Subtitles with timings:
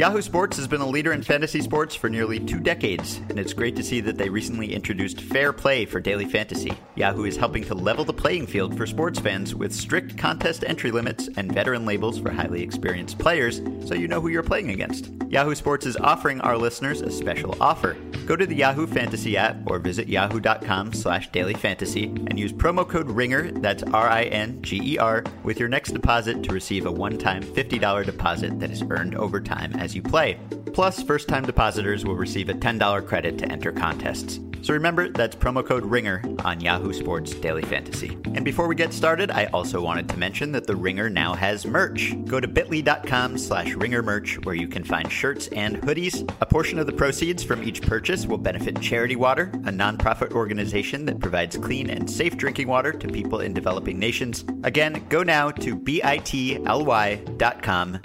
[0.00, 3.52] Yahoo Sports has been a leader in fantasy sports for nearly two decades, and it's
[3.52, 6.72] great to see that they recently introduced Fair Play for daily fantasy.
[6.94, 10.90] Yahoo is helping to level the playing field for sports fans with strict contest entry
[10.90, 15.10] limits and veteran labels for highly experienced players, so you know who you're playing against.
[15.28, 17.94] Yahoo Sports is offering our listeners a special offer.
[18.26, 23.10] Go to the Yahoo Fantasy app or visit yahoo.com slash dailyfantasy and use promo code
[23.10, 28.82] RINGER, that's R-I-N-G-E-R, with your next deposit to receive a one-time $50 deposit that is
[28.88, 30.38] earned over time as you play.
[30.72, 34.40] Plus, first time depositors will receive a $10 credit to enter contests.
[34.62, 38.18] So remember, that's promo code RINGER on Yahoo Sports Daily Fantasy.
[38.34, 41.64] And before we get started, I also wanted to mention that the Ringer now has
[41.64, 42.14] merch.
[42.26, 46.30] Go to bit.ly.com slash ringer merch where you can find shirts and hoodies.
[46.42, 51.06] A portion of the proceeds from each purchase will benefit Charity Water, a nonprofit organization
[51.06, 54.44] that provides clean and safe drinking water to people in developing nations.
[54.62, 56.10] Again, go now to bit.ly.com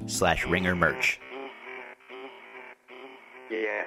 [0.08, 1.20] slash ringer merch.
[1.20, 1.25] Yeah,
[3.50, 3.84] yeah,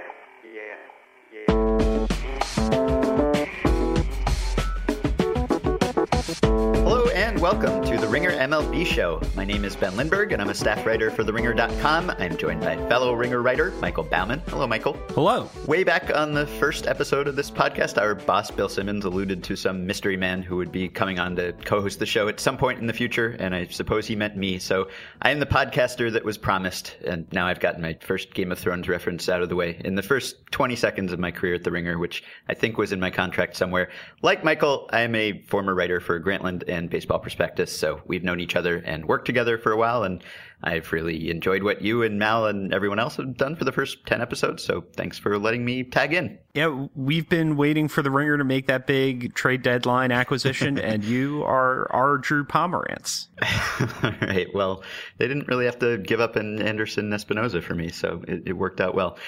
[7.38, 9.22] and welcome to the Ringer MLB show.
[9.36, 12.10] My name is Ben Lindbergh and I'm a staff writer for TheRinger.com.
[12.18, 14.40] I'm joined by fellow Ringer writer Michael Baumann.
[14.48, 14.94] Hello, Michael.
[15.10, 15.48] Hello.
[15.66, 19.54] Way back on the first episode of this podcast, our boss Bill Simmons alluded to
[19.54, 22.80] some mystery man who would be coming on to co-host the show at some point
[22.80, 24.58] in the future, and I suppose he meant me.
[24.58, 24.88] So
[25.22, 28.58] I am the podcaster that was promised, and now I've gotten my first Game of
[28.58, 31.62] Thrones reference out of the way in the first 20 seconds of my career at
[31.62, 33.90] The Ringer, which I think was in my contract somewhere.
[34.22, 38.40] Like Michael, I am a former writer for Grantland and Baseball Prospectus, so we've known
[38.40, 40.24] each other and worked together for a while, and
[40.62, 44.06] I've really enjoyed what you and Mal and everyone else have done for the first
[44.06, 46.38] 10 episodes, so thanks for letting me tag in.
[46.54, 51.04] Yeah, we've been waiting for the Ringer to make that big trade deadline acquisition, and
[51.04, 53.28] you are our Drew Pomeranz.
[54.02, 54.82] All right, well,
[55.18, 58.52] they didn't really have to give up an Anderson Espinoza for me, so it, it
[58.54, 59.18] worked out well.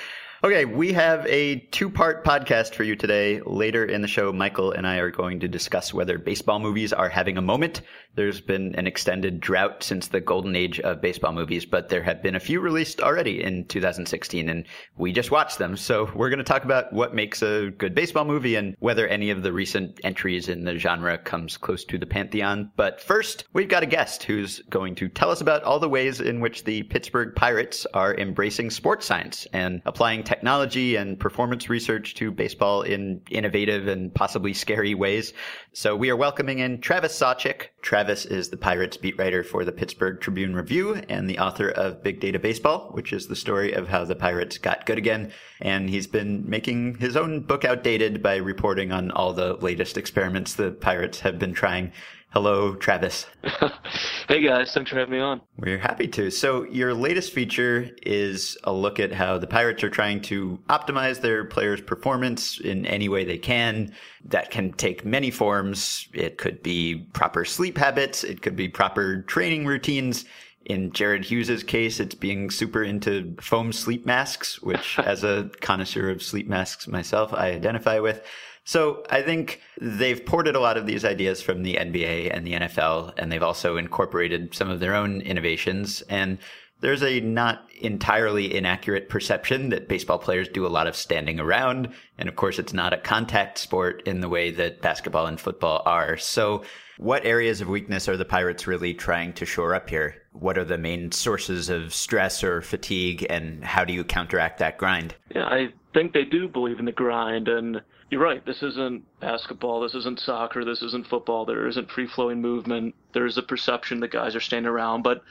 [0.42, 3.42] Okay, we have a two part podcast for you today.
[3.42, 7.11] Later in the show, Michael and I are going to discuss whether baseball movies are
[7.11, 7.83] having a moment.
[8.14, 12.23] There's been an extended drought since the golden age of baseball movies, but there have
[12.23, 14.64] been a few released already in 2016, and
[14.96, 15.77] we just watched them.
[15.77, 19.28] So we're going to talk about what makes a good baseball movie and whether any
[19.28, 22.70] of the recent entries in the genre comes close to the pantheon.
[22.77, 26.20] But first, we've got a guest who's going to tell us about all the ways
[26.20, 32.14] in which the Pittsburgh Pirates are embracing sports science and applying technology and performance research
[32.14, 35.33] to baseball in innovative and possibly scary ways.
[35.73, 37.70] So we are welcoming in Travis Sawchik.
[37.83, 42.05] Travis is the Pirates beat writer for the Pittsburgh Tribune Review and the author of
[42.05, 45.33] Big Data Baseball, which is the story of how the Pirates got good again.
[45.61, 50.55] And he's been making his own book outdated by reporting on all the latest experiments
[50.55, 51.90] the Pirates have been trying.
[52.33, 53.27] Hello, Travis.
[54.29, 55.41] hey guys, thanks for having me on.
[55.57, 56.30] We're happy to.
[56.30, 61.20] So, your latest feature is a look at how the Pirates are trying to optimize
[61.20, 63.92] their players' performance in any way they can.
[64.24, 66.07] That can take many forms.
[66.14, 70.24] It could be proper sleep habits, it could be proper training routines.
[70.67, 76.11] In Jared Hughes's case, it's being super into foam sleep masks, which, as a connoisseur
[76.11, 78.23] of sleep masks myself, I identify with.
[78.64, 82.52] So I think they've ported a lot of these ideas from the NBA and the
[82.52, 86.02] NFL, and they've also incorporated some of their own innovations.
[86.02, 86.38] And
[86.80, 91.88] there's a not entirely inaccurate perception that baseball players do a lot of standing around.
[92.18, 95.82] And of course, it's not a contact sport in the way that basketball and football
[95.84, 96.16] are.
[96.16, 96.62] So
[96.96, 100.16] what areas of weakness are the Pirates really trying to shore up here?
[100.32, 104.78] What are the main sources of stress or fatigue, and how do you counteract that
[104.78, 105.14] grind?
[105.34, 108.44] Yeah, I think they do believe in the grind, and you're right.
[108.44, 109.80] This isn't basketball.
[109.80, 110.64] This isn't soccer.
[110.64, 111.44] This isn't football.
[111.44, 112.96] There isn't free flowing movement.
[113.12, 115.22] There is a perception that guys are standing around, but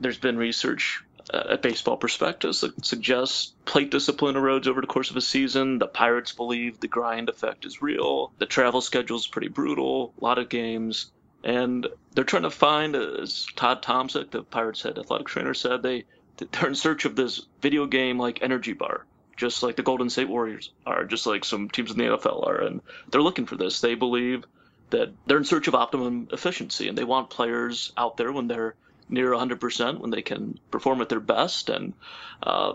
[0.00, 1.02] there's been research
[1.34, 5.80] uh, at Baseball Prospectus that suggests plate discipline erodes over the course of a season.
[5.80, 8.32] The Pirates believe the grind effect is real.
[8.38, 10.14] The travel schedule is pretty brutal.
[10.20, 11.10] A lot of games.
[11.42, 16.04] And they're trying to find, as Todd Tomczyk, the Pirates head athletic trainer, said, they,
[16.36, 19.04] they're in search of this video game like energy bar
[19.38, 22.60] just like the Golden State Warriors are, just like some teams in the NFL are,
[22.60, 23.80] and they're looking for this.
[23.80, 24.44] They believe
[24.90, 28.74] that they're in search of optimum efficiency, and they want players out there when they're
[29.08, 31.94] near 100%, when they can perform at their best, and
[32.42, 32.74] uh,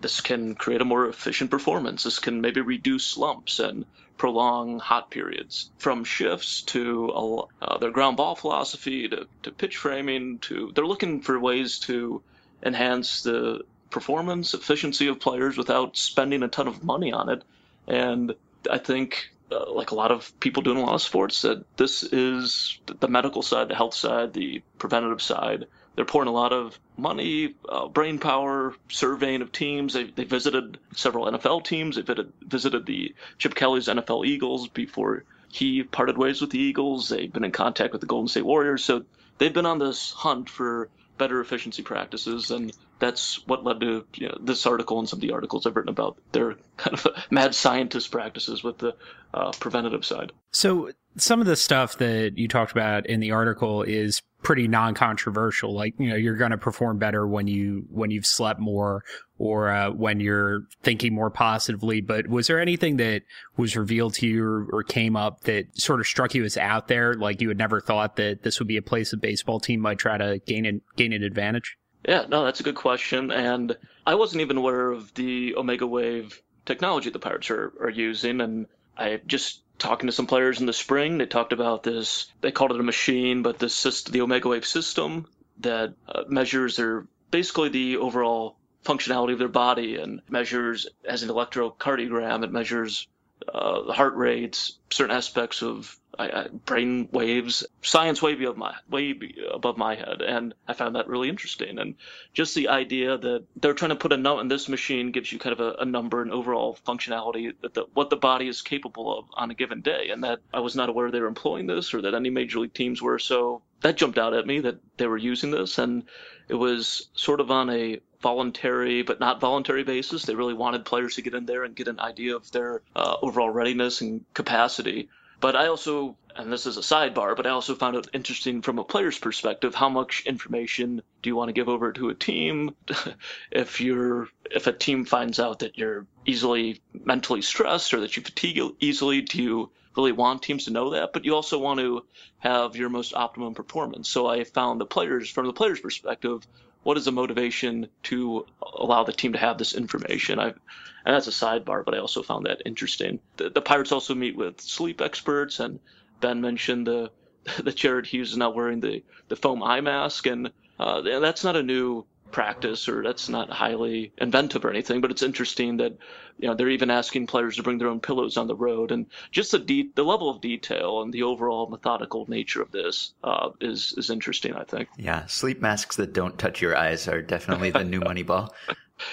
[0.00, 2.02] this can create a more efficient performance.
[2.02, 3.86] This can maybe reduce slumps and
[4.18, 5.70] prolong hot periods.
[5.78, 11.22] From shifts to uh, their ground ball philosophy to, to pitch framing to they're looking
[11.22, 12.22] for ways to
[12.62, 13.62] enhance the
[13.92, 17.42] performance, efficiency of players without spending a ton of money on it.
[17.86, 18.34] And
[18.70, 22.02] I think, uh, like a lot of people doing a lot of sports, that this
[22.02, 26.78] is the medical side, the health side, the preventative side they're pouring a lot of
[26.96, 29.92] money, uh, brain power, surveying of teams.
[29.92, 31.96] They, they visited several NFL teams.
[31.96, 37.08] They visited, visited the Chip Kelly's NFL Eagles before he parted ways with the Eagles.
[37.08, 38.82] They've been in contact with the Golden State Warriors.
[38.84, 39.04] So
[39.36, 44.28] they've been on this hunt for better efficiency practices, and that's what led to you
[44.28, 47.52] know, this article and some of the articles I've written about their kind of mad
[47.52, 48.94] scientist practices with the
[49.34, 50.30] uh, preventative side.
[50.52, 55.74] So some of the stuff that you talked about in the article is pretty non-controversial.
[55.74, 59.02] Like, you know, you're going to perform better when you, when you've slept more
[59.36, 62.00] or, uh, when you're thinking more positively.
[62.00, 63.22] But was there anything that
[63.56, 66.86] was revealed to you or, or, came up that sort of struck you as out
[66.86, 67.14] there?
[67.14, 69.98] Like you had never thought that this would be a place a baseball team might
[69.98, 71.76] try to gain an, gain an advantage?
[72.06, 73.30] Yeah, no, that's a good question.
[73.30, 73.76] And
[74.06, 78.40] I wasn't even aware of the Omega Wave technology the Pirates are, are using.
[78.40, 78.66] And
[78.96, 81.18] I just talking to some players in the spring.
[81.18, 82.26] They talked about this.
[82.40, 85.26] They called it a machine, but the system, the Omega Wave system
[85.60, 91.28] that uh, measures their basically the overall functionality of their body and measures as an
[91.28, 92.44] electrocardiogram.
[92.44, 93.06] It measures
[93.52, 98.74] uh, the heart rates, certain aspects of I, I, brain waves, science way above my
[98.88, 99.14] way
[99.50, 101.78] above my head, and I found that really interesting.
[101.78, 101.94] And
[102.34, 105.38] just the idea that they're trying to put a note in this machine gives you
[105.38, 109.18] kind of a, a number and overall functionality that the, what the body is capable
[109.18, 111.94] of on a given day, and that I was not aware they were employing this
[111.94, 113.18] or that any major league teams were.
[113.18, 116.04] So that jumped out at me that they were using this, and
[116.48, 120.24] it was sort of on a voluntary but not voluntary basis.
[120.24, 123.16] They really wanted players to get in there and get an idea of their uh,
[123.22, 125.08] overall readiness and capacity.
[125.42, 128.78] But I also, and this is a sidebar, but I also found it interesting from
[128.78, 129.74] a player's perspective.
[129.74, 132.76] How much information do you want to give over to a team?
[133.50, 138.22] if you're, if a team finds out that you're easily mentally stressed or that you
[138.22, 141.12] fatigue easily, do you really want teams to know that?
[141.12, 142.04] But you also want to
[142.38, 144.08] have your most optimum performance.
[144.08, 146.46] So I found the players, from the player's perspective,
[146.82, 150.38] what is the motivation to allow the team to have this information?
[150.38, 150.58] I've,
[151.04, 153.20] and that's a sidebar, but I also found that interesting.
[153.36, 155.80] The, the Pirates also meet with sleep experts, and
[156.20, 157.10] Ben mentioned the
[157.62, 161.56] the Jared Hughes is now wearing the the foam eye mask, and uh, that's not
[161.56, 165.96] a new practice or that's not highly inventive or anything, but it's interesting that
[166.38, 169.06] you know they're even asking players to bring their own pillows on the road, and
[169.30, 173.50] just the de- the level of detail and the overall methodical nature of this uh,
[173.60, 174.54] is is interesting.
[174.54, 174.88] I think.
[174.96, 178.54] Yeah, sleep masks that don't touch your eyes are definitely the new money ball.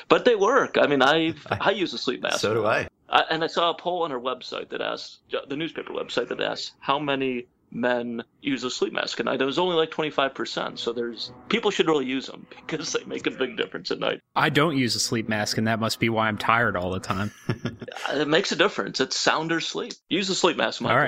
[0.08, 0.78] But they work.
[0.80, 2.40] I mean, I I use a sleep mask.
[2.40, 2.88] So do I.
[3.10, 3.24] I.
[3.30, 6.74] And I saw a poll on our website that asked the newspaper website that asked
[6.80, 9.42] how many men use a sleep mask at night.
[9.42, 10.78] It was only like 25%.
[10.78, 14.22] So there's people should really use them because they make a big difference at night.
[14.36, 17.00] I don't use a sleep mask, and that must be why I'm tired all the
[17.00, 17.32] time.
[18.14, 19.00] it makes a difference.
[19.00, 19.94] It's sounder sleep.
[20.10, 20.82] Use a sleep mask.
[20.82, 20.98] Michael.
[20.98, 21.04] All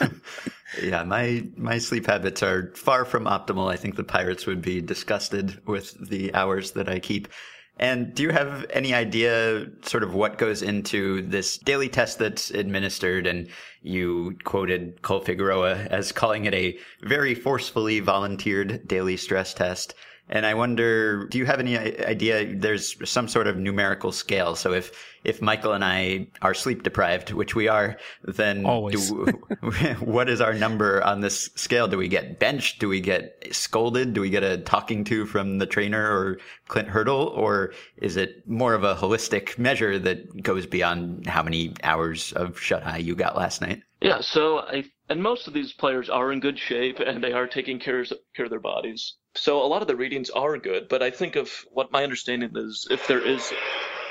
[0.00, 0.10] right.
[0.82, 3.70] yeah, my my sleep habits are far from optimal.
[3.70, 7.28] I think the pirates would be disgusted with the hours that I keep.
[7.78, 12.50] And do you have any idea sort of what goes into this daily test that's
[12.50, 13.26] administered?
[13.26, 13.48] And
[13.80, 19.94] you quoted Cole Figueroa as calling it a very forcefully volunteered daily stress test.
[20.34, 22.56] And I wonder, do you have any idea?
[22.56, 24.56] There's some sort of numerical scale.
[24.56, 24.90] So if
[25.24, 29.26] if Michael and I are sleep deprived, which we are, then do,
[30.00, 31.86] what is our number on this scale?
[31.86, 32.80] Do we get benched?
[32.80, 34.14] Do we get scolded?
[34.14, 37.26] Do we get a talking to from the trainer or Clint Hurdle?
[37.36, 42.58] Or is it more of a holistic measure that goes beyond how many hours of
[42.58, 43.82] shut eye you got last night?
[44.00, 47.46] Yeah, so I and most of these players are in good shape and they are
[47.46, 48.02] taking care,
[48.34, 49.16] care of their bodies.
[49.34, 52.52] So a lot of the readings are good, but I think of what my understanding
[52.54, 53.52] is if there is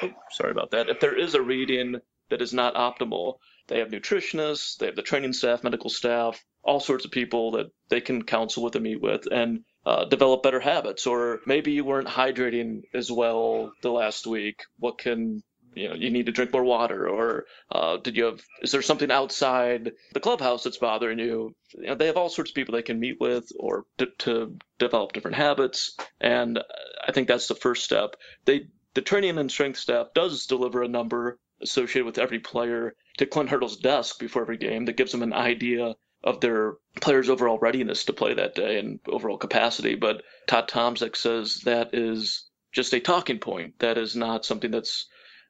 [0.01, 0.89] oh, sorry about that.
[0.89, 3.35] If there is a reading that is not optimal,
[3.67, 7.67] they have nutritionists, they have the training staff, medical staff, all sorts of people that
[7.89, 11.05] they can counsel with and meet with and uh, develop better habits.
[11.07, 14.61] Or maybe you weren't hydrating as well the last week.
[14.77, 18.41] What can you know you need to drink more water or uh, did you have
[18.61, 21.55] is there something outside the clubhouse that's bothering you?
[21.73, 24.57] you know, they have all sorts of people they can meet with or to, to
[24.79, 26.59] develop different habits and
[27.07, 30.87] i think that's the first step they the training and strength staff does deliver a
[30.87, 35.23] number associated with every player to clint hurdle's desk before every game that gives them
[35.23, 39.95] an idea of their players' overall readiness to play that day and overall capacity.
[39.95, 43.79] But Todd Tomczyk says that is just a talking point.
[43.79, 45.07] That is not something that's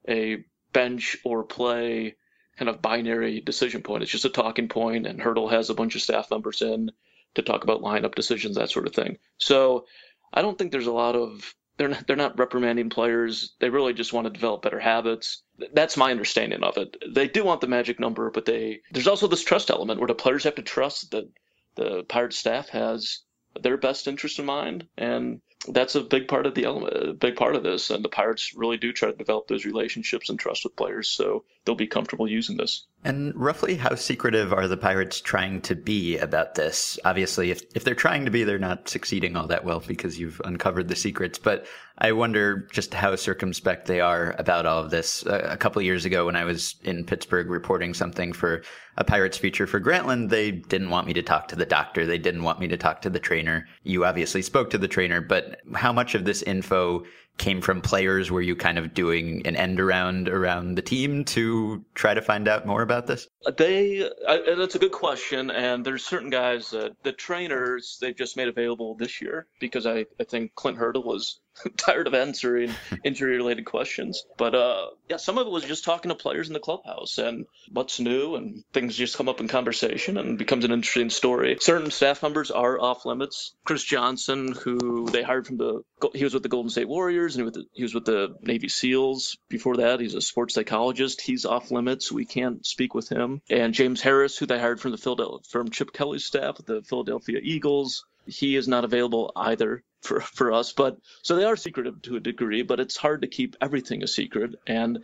[0.08, 0.43] a
[0.74, 2.15] bench or play
[2.58, 4.03] kind of binary decision point.
[4.03, 6.91] It's just a talking point, and Hurdle has a bunch of staff members in
[7.36, 9.17] to talk about lineup decisions, that sort of thing.
[9.38, 9.86] So
[10.34, 13.55] I don't think there's a lot of they're not, they're not reprimanding players.
[13.60, 15.41] They really just want to develop better habits.
[15.74, 16.96] That's my understanding of it.
[17.10, 20.13] They do want the magic number, but they there's also this trust element where the
[20.13, 21.29] players have to trust that
[21.75, 23.20] the Pirate staff has
[23.60, 27.56] their best interest in mind, and that's a big part of the element, big part
[27.56, 27.89] of this.
[27.89, 31.44] And the Pirates really do try to develop those relationships and trust with players, so
[31.65, 32.88] they'll be comfortable using this.
[33.03, 37.00] And roughly how secretive are the Pirates trying to be about this?
[37.03, 40.41] Obviously, if, if they're trying to be, they're not succeeding all that well because you've
[40.46, 41.39] uncovered the secrets.
[41.39, 41.65] But
[41.98, 45.24] I wonder just how circumspect they are about all of this.
[45.25, 48.63] A, couple years ago, when I was in Pittsburgh reporting something for
[48.98, 52.06] a Pirates feature for Grantland, they didn't want me to talk to the doctor.
[52.06, 53.68] They didn't want me to talk to the trainer.
[53.84, 57.03] You obviously spoke to the trainer, but how much of this info
[57.38, 58.32] came from players?
[58.32, 62.48] Were you kind of doing an end around around the team to try to find
[62.48, 63.28] out more about this?
[63.58, 65.50] They, I, that's a good question.
[65.52, 70.06] And there's certain guys that the trainers they've just made available this year because I,
[70.20, 71.40] I think Clint Hurdle was
[71.78, 72.72] tired of answering
[73.04, 74.24] injury related questions.
[74.38, 77.46] But uh, yeah, some of it was just talking to players in the clubhouse and
[77.72, 81.58] what's new and things just come up in conversation and becomes an interesting story.
[81.60, 83.54] Certain staff members are off limits.
[83.66, 85.82] Chris Johnson, who they hired from the,
[86.14, 89.38] he was with the Golden State Warriors and he was with the Navy SEALs.
[89.50, 91.22] Before that, he's a sports psychologist.
[91.22, 92.12] He's off limits.
[92.12, 93.31] We can't speak with him.
[93.50, 96.82] And James Harris, who they hired from the Philadelphia, from Chip Kelly's staff at the
[96.82, 100.74] Philadelphia Eagles he is not available either for, for us.
[100.74, 104.08] But so they are secretive to a degree, but it's hard to keep everything a
[104.08, 104.56] secret.
[104.68, 105.04] And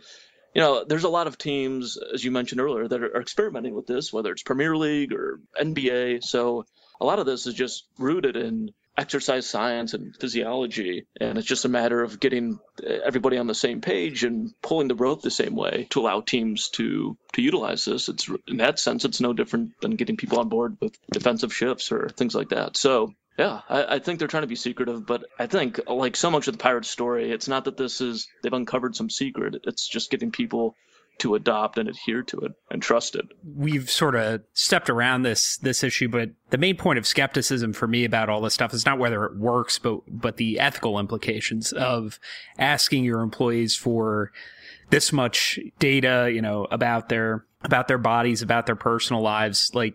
[0.54, 3.86] you know, there's a lot of teams, as you mentioned earlier, that are experimenting with
[3.86, 6.24] this, whether it's Premier League or NBA.
[6.24, 6.64] So
[7.00, 11.64] a lot of this is just rooted in exercise science and physiology, and it's just
[11.64, 15.30] a matter of getting uh, everybody on the same page and pulling the rope the
[15.30, 18.08] same way to allow teams to to utilize this.
[18.08, 21.92] It's in that sense, it's no different than getting people on board with defensive shifts
[21.92, 22.76] or things like that.
[22.76, 26.28] So yeah, I, I, think they're trying to be secretive, but I think like so
[26.28, 29.62] much of the Pirates story, it's not that this is they've uncovered some secret.
[29.62, 30.74] It's just getting people
[31.18, 33.26] to adopt and adhere to it and trust it.
[33.44, 37.86] We've sort of stepped around this this issue, but the main point of skepticism for
[37.86, 41.72] me about all this stuff is not whether it works, but but the ethical implications
[41.72, 42.18] of
[42.58, 44.32] asking your employees for
[44.90, 49.70] this much data, you know, about their about their bodies, about their personal lives.
[49.74, 49.94] Like,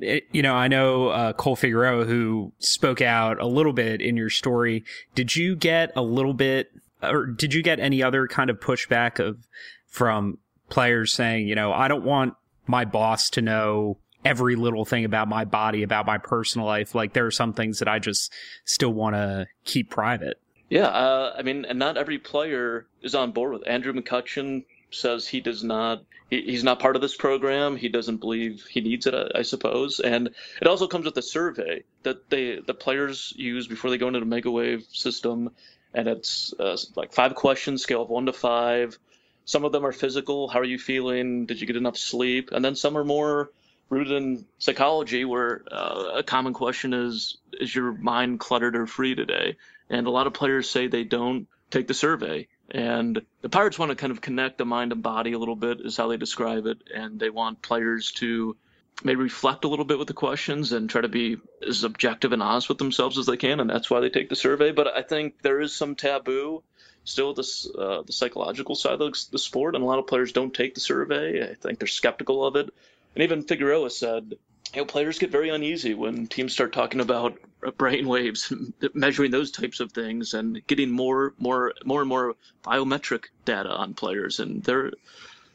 [0.00, 4.16] it, you know, I know uh, Cole Figueroa who spoke out a little bit in
[4.16, 4.84] your story.
[5.14, 6.70] Did you get a little bit,
[7.02, 9.46] or did you get any other kind of pushback of
[9.86, 12.34] from players saying, you know, I don't want
[12.66, 16.94] my boss to know every little thing about my body, about my personal life.
[16.94, 18.32] Like there are some things that I just
[18.64, 20.40] still want to keep private.
[20.70, 23.68] Yeah, uh, I mean, and not every player is on board with.
[23.68, 26.04] Andrew McCutchen says he does not.
[26.30, 27.76] He, he's not part of this program.
[27.76, 29.14] He doesn't believe he needs it.
[29.14, 30.30] I, I suppose, and
[30.60, 34.20] it also comes with a survey that they the players use before they go into
[34.20, 35.50] the Omega Wave system,
[35.92, 38.98] and it's uh, like five questions, scale of one to five
[39.44, 40.48] some of them are physical.
[40.48, 41.46] How are you feeling?
[41.46, 42.50] Did you get enough sleep?
[42.52, 43.50] And then some are more
[43.90, 49.14] rooted in psychology, where uh, a common question is, is your mind cluttered or free
[49.14, 49.56] today?
[49.90, 52.48] And a lot of players say they don't take the survey.
[52.70, 55.80] And the Pirates want to kind of connect the mind and body a little bit,
[55.80, 56.78] is how they describe it.
[56.94, 58.56] And they want players to
[59.02, 61.36] maybe reflect a little bit with the questions and try to be
[61.66, 63.60] as objective and honest with themselves as they can.
[63.60, 64.72] And that's why they take the survey.
[64.72, 66.62] But I think there is some taboo
[67.04, 70.54] still this uh, the psychological side of the sport, and a lot of players don't
[70.54, 71.50] take the survey.
[71.50, 72.70] I think they're skeptical of it.
[73.14, 74.34] And even Figueroa said,
[74.74, 77.38] you know, players get very uneasy when teams start talking about
[77.76, 78.52] brain waves,
[78.94, 82.34] measuring those types of things, and getting more, more, more and more
[82.64, 84.40] biometric data on players.
[84.40, 84.92] And there,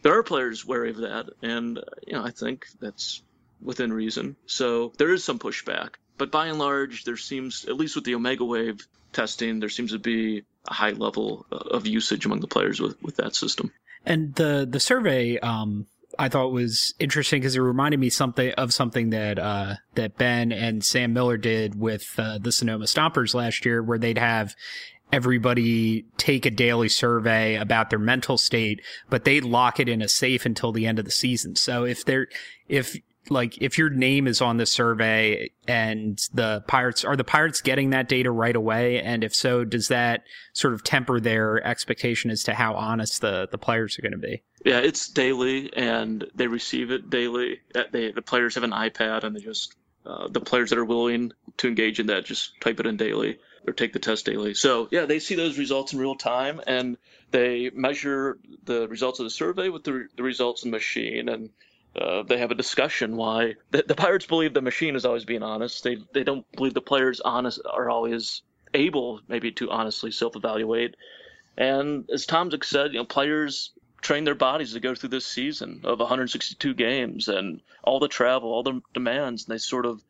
[0.03, 3.21] there are players wary of that, and you know, I think that's
[3.61, 4.37] within reason.
[4.45, 8.15] So there is some pushback, but by and large, there seems, at least with the
[8.15, 12.47] Omega Wave testing, there seems to be a high level uh, of usage among the
[12.47, 13.71] players with, with that system.
[14.05, 15.87] And the the survey, um,
[16.17, 20.51] I thought was interesting because it reminded me something of something that uh, that Ben
[20.51, 24.55] and Sam Miller did with uh, the Sonoma Stompers last year, where they'd have
[25.11, 30.07] everybody take a daily survey about their mental state, but they lock it in a
[30.07, 31.55] safe until the end of the season.
[31.55, 32.27] So if they're
[32.67, 32.95] if
[33.29, 37.91] like if your name is on the survey and the pirates are the pirates getting
[37.91, 39.01] that data right away?
[39.01, 43.47] And if so does that sort of temper their expectation as to how honest the
[43.51, 44.43] the players are going to be?
[44.65, 47.59] Yeah it's daily and they receive it daily.
[47.73, 50.85] Uh, they the players have an ipad and they just uh, the players that are
[50.85, 54.53] willing to engage in that just type it in daily or take the test daily.
[54.53, 56.97] So yeah they see those results in real time and
[57.31, 61.49] they measure the results of the survey with the, the results in the machine and
[61.95, 65.43] uh, they have a discussion why the, the, Pirates believe the machine is always being
[65.43, 65.83] honest.
[65.83, 68.41] They they don't believe the players honest are always
[68.73, 70.95] able maybe to honestly self-evaluate.
[71.57, 75.81] And as Tomczyk said, you know, players train their bodies to go through this season
[75.83, 80.01] of 162 games and all the travel, all the demands, and they sort of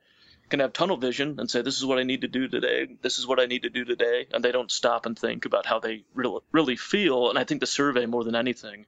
[0.49, 2.97] can have tunnel vision and say, "This is what I need to do today.
[3.01, 5.65] This is what I need to do today," and they don't stop and think about
[5.65, 7.29] how they really really feel.
[7.29, 8.85] And I think the survey more than anything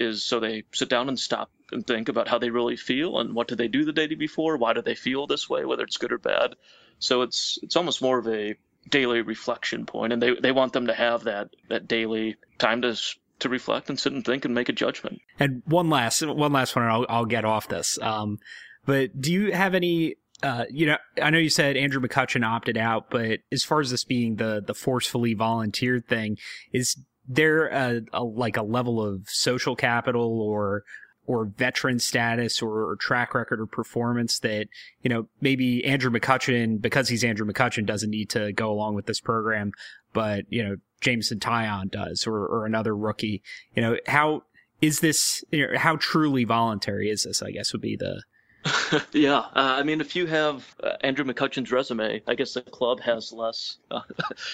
[0.00, 3.34] is so they sit down and stop and think about how they really feel and
[3.34, 5.98] what did they do the day before, why do they feel this way, whether it's
[5.98, 6.56] good or bad.
[6.98, 8.56] So it's it's almost more of a
[8.88, 12.96] daily reflection point, and they they want them to have that that daily time to
[13.40, 15.20] to reflect and sit and think and make a judgment.
[15.38, 17.98] And one last one last one, and I'll I'll get off this.
[18.00, 18.38] Um,
[18.86, 20.16] but do you have any?
[20.42, 23.90] Uh, you know, I know you said Andrew McCutchen opted out, but as far as
[23.90, 26.38] this being the the forcefully volunteered thing,
[26.72, 26.96] is
[27.28, 30.84] there a, a like a level of social capital or
[31.30, 34.66] or veteran status or, or, track record or performance that,
[35.02, 39.06] you know, maybe Andrew McCutchen, because he's Andrew McCutchen, doesn't need to go along with
[39.06, 39.70] this program,
[40.12, 43.42] but, you know, Jameson Taillon does or, or another rookie.
[43.76, 44.42] You know, how
[44.80, 48.22] is this, you know, how truly voluntary is this, I guess would be the.
[49.12, 49.38] yeah.
[49.38, 53.32] Uh, I mean, if you have uh, Andrew McCutchen's resume, I guess the club has
[53.32, 54.00] less, uh,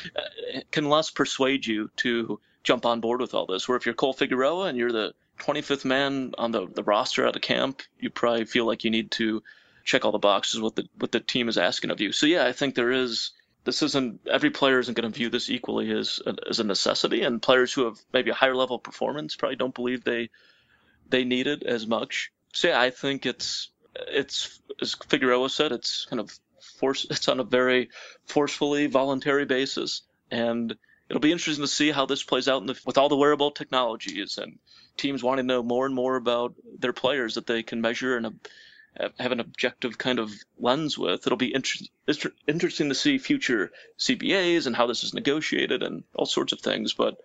[0.71, 3.69] can less persuade you to jump on board with all this.
[3.69, 7.37] Where if you're Cole Figueroa and you're the 25th man on the, the roster at
[7.37, 9.43] a camp, you probably feel like you need to
[9.85, 12.13] check all the boxes what the what the team is asking of you.
[12.13, 13.31] So yeah, I think there is
[13.65, 17.41] this isn't every player isn't going to view this equally as as a necessity, and
[17.41, 20.29] players who have maybe a higher level of performance probably don't believe they
[21.09, 22.33] they need it as much.
[22.53, 26.37] So yeah, I think it's it's as Figueroa said, it's kind of
[26.79, 27.91] force it's on a very
[28.25, 30.77] forcefully voluntary basis, and
[31.09, 34.39] it'll be interesting to see how this plays out the, with all the wearable technologies
[34.39, 34.59] and
[34.97, 38.41] teams wanting to know more and more about their players that they can measure and
[39.19, 41.27] have an objective kind of lens with.
[41.27, 46.27] It'll be inter- interesting to see future CBAs and how this is negotiated and all
[46.27, 46.95] sorts of things.
[46.95, 47.17] But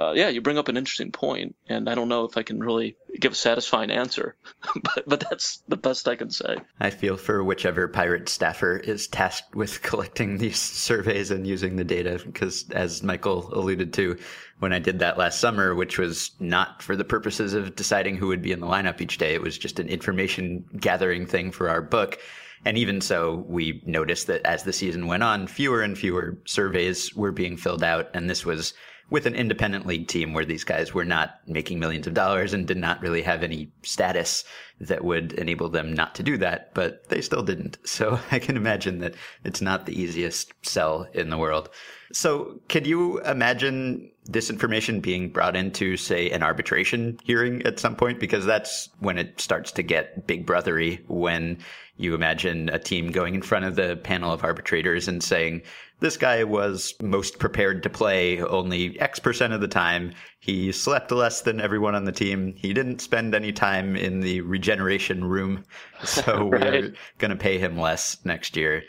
[0.00, 2.60] uh, yeah, you bring up an interesting point, and I don't know if I can
[2.60, 4.36] really give a satisfying answer,
[4.82, 6.56] but, but that's the best I can say.
[6.80, 11.84] I feel for whichever pirate staffer is tasked with collecting these surveys and using the
[11.84, 14.18] data, because as Michael alluded to,
[14.58, 18.28] when I did that last summer, which was not for the purposes of deciding who
[18.28, 21.68] would be in the lineup each day, it was just an information gathering thing for
[21.68, 22.18] our book.
[22.64, 27.14] And even so, we noticed that as the season went on, fewer and fewer surveys
[27.14, 28.10] were being filled out.
[28.12, 28.74] And this was
[29.10, 32.66] with an independent league team where these guys were not making millions of dollars and
[32.66, 34.44] did not really have any status
[34.80, 37.76] that would enable them not to do that, but they still didn't.
[37.84, 41.68] So I can imagine that it's not the easiest sell in the world.
[42.12, 47.94] So could you imagine this information being brought into, say, an arbitration hearing at some
[47.94, 48.20] point?
[48.20, 51.58] Because that's when it starts to get big brothery when
[51.96, 55.62] you imagine a team going in front of the panel of arbitrators and saying,
[56.00, 60.12] this guy was most prepared to play only X percent of the time.
[60.40, 62.54] He slept less than everyone on the team.
[62.56, 65.64] He didn't spend any time in the regeneration room.
[66.02, 66.62] So right.
[66.62, 68.82] we're going to pay him less next year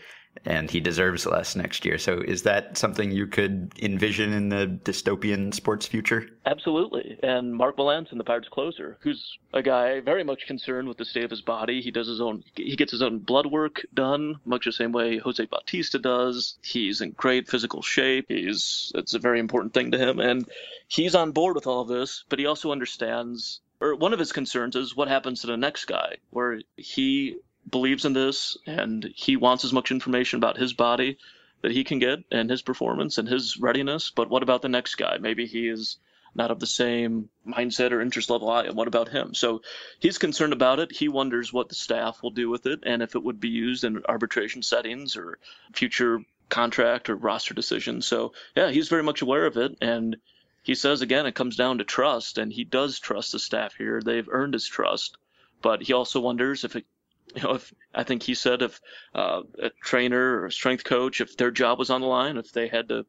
[0.46, 1.98] and he deserves less next year.
[1.98, 6.28] So is that something you could envision in the dystopian sports future?
[6.46, 7.20] Absolutely.
[7.22, 11.24] And Mark Melancon, the Pirates closer, who's a guy very much concerned with the state
[11.24, 11.82] of his body.
[11.82, 15.18] He does his own he gets his own blood work done, much the same way
[15.18, 16.58] Jose Bautista does.
[16.64, 18.26] He's in great physical shape.
[18.30, 20.48] He's it's a very important thing to him and
[20.88, 24.32] he's on board with all of this, but he also understands or one of his
[24.32, 27.38] concerns is what happens to the next guy, where he
[27.70, 31.18] believes in this and he wants as much information about his body
[31.62, 34.12] that he can get and his performance and his readiness.
[34.12, 35.18] But what about the next guy?
[35.20, 35.98] Maybe he is
[36.34, 38.76] not of the same mindset or interest level I am.
[38.76, 39.34] What about him?
[39.34, 39.62] So
[40.00, 40.92] he's concerned about it.
[40.92, 43.84] He wonders what the staff will do with it and if it would be used
[43.84, 45.40] in arbitration settings or
[45.74, 48.08] future contract or roster decisions.
[48.08, 50.18] So yeah, he's very much aware of it and
[50.64, 54.02] he says again it comes down to trust and he does trust the staff here.
[54.02, 55.18] They've earned his trust.
[55.62, 56.86] But he also wonders if it
[57.36, 58.82] you know, if I think he said if
[59.14, 62.52] uh, a trainer or a strength coach, if their job was on the line, if
[62.52, 63.06] they had to,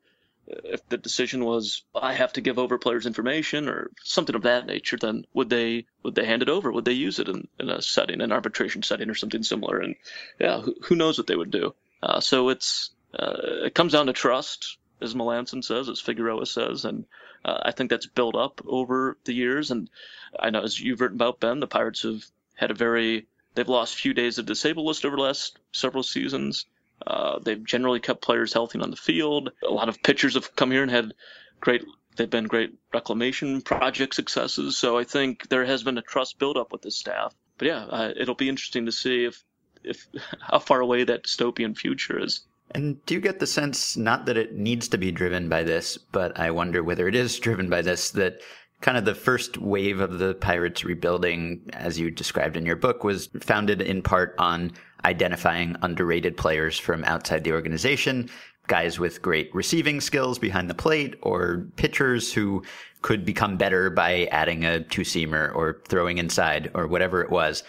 [0.46, 4.66] if the decision was I have to give over players' information or something of that
[4.66, 6.70] nature, then would they would they hand it over?
[6.72, 9.78] Would they use it in, in a setting, an arbitration setting, or something similar?
[9.78, 9.94] And
[10.38, 11.74] yeah, who, who knows what they would do?
[12.02, 16.84] Uh, so it's uh, it comes down to trust, as Melancon says, as Figueroa says,
[16.84, 17.04] and
[17.44, 19.70] uh, I think that's built up over the years.
[19.70, 19.90] And
[20.38, 23.96] I know, as you've written about Ben, the Pirates have had a very They've lost
[23.96, 26.66] few days of disabled list over the last several seasons.
[27.06, 29.52] Uh, they've generally kept players healthy on the field.
[29.66, 31.14] A lot of pitchers have come here and had
[31.60, 31.84] great.
[32.16, 34.76] They've been great reclamation project successes.
[34.76, 37.34] So I think there has been a trust build up with the staff.
[37.58, 39.42] But yeah, uh, it'll be interesting to see if
[39.84, 40.06] if
[40.40, 42.42] how far away that dystopian future is.
[42.74, 45.98] And do you get the sense, not that it needs to be driven by this,
[45.98, 48.40] but I wonder whether it is driven by this, that
[48.82, 53.04] kind of the first wave of the Pirates rebuilding, as you described in your book,
[53.04, 54.72] was founded in part on
[55.04, 58.28] identifying underrated players from outside the organization,
[58.66, 62.62] guys with great receiving skills behind the plate, or pitchers who
[63.00, 67.64] could become better by adding a two seamer or throwing inside or whatever it was.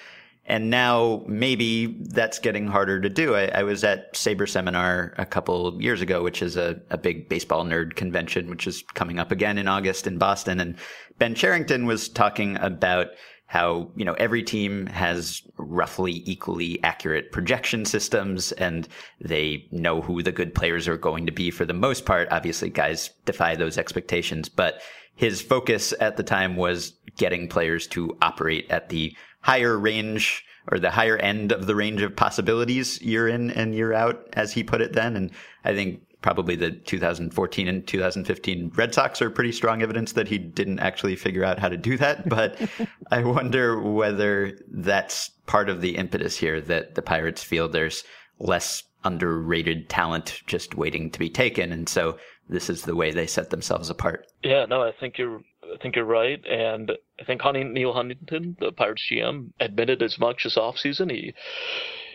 [0.46, 3.34] And now maybe that's getting harder to do.
[3.36, 7.30] I, I, was at Sabre Seminar a couple years ago, which is a, a big
[7.30, 10.60] baseball nerd convention, which is coming up again in August in Boston.
[10.60, 10.76] And
[11.18, 13.08] Ben Cherington was talking about
[13.46, 18.88] how, you know, every team has roughly equally accurate projection systems and
[19.22, 22.28] they know who the good players are going to be for the most part.
[22.32, 24.82] Obviously, guys defy those expectations, but
[25.16, 30.80] his focus at the time was getting players to operate at the higher range or
[30.80, 34.64] the higher end of the range of possibilities year in and year out, as he
[34.64, 35.16] put it then.
[35.16, 35.32] And
[35.64, 40.38] I think probably the 2014 and 2015 Red Sox are pretty strong evidence that he
[40.38, 42.28] didn't actually figure out how to do that.
[42.28, 42.60] But
[43.12, 48.04] I wonder whether that's part of the impetus here that the Pirates feel there's
[48.40, 51.74] less underrated talent just waiting to be taken.
[51.74, 54.28] And so this is the way they set themselves apart.
[54.44, 55.42] Yeah, no, I think you're
[55.74, 60.44] I think you're right, and I think Neil Huntington, the Pirates GM, admitted as much
[60.44, 61.12] this offseason.
[61.12, 61.34] He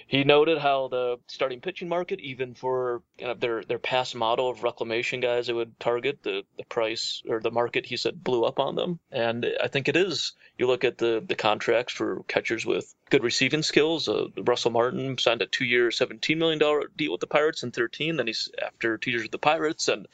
[0.09, 4.49] he noted how the starting pitching market, even for kind of their their past model
[4.49, 7.85] of reclamation guys, it would target the the price or the market.
[7.85, 10.33] He said blew up on them, and I think it is.
[10.57, 14.09] You look at the the contracts for catchers with good receiving skills.
[14.09, 18.16] Uh, Russell Martin signed a two-year, seventeen million dollar deal with the Pirates in thirteen.
[18.16, 20.09] Then he's after two years with the Pirates, and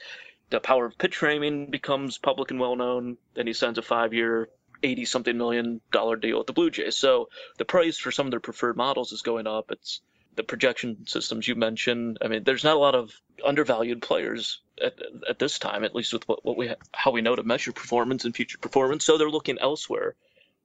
[0.54, 3.16] the power of pitch framing becomes public and well known.
[3.34, 4.48] Then he signs a five-year,
[4.84, 6.96] 80 something million dollar deal with the Blue Jays.
[6.96, 9.72] So the price for some of their preferred models is going up.
[9.72, 10.00] It's
[10.36, 12.18] the projection systems you mentioned.
[12.22, 13.10] I mean, there's not a lot of
[13.44, 14.94] undervalued players at,
[15.28, 18.24] at this time, at least with what, what we how we know to measure performance
[18.24, 19.04] and future performance.
[19.04, 20.14] So they're looking elsewhere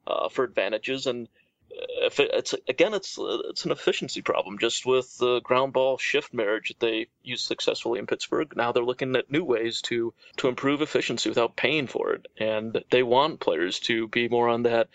[0.05, 1.27] uh, for advantages, and
[1.71, 4.57] it's again, it's it's an efficiency problem.
[4.59, 8.83] Just with the ground ball shift marriage that they used successfully in Pittsburgh, now they're
[8.83, 13.39] looking at new ways to to improve efficiency without paying for it, and they want
[13.39, 14.89] players to be more on that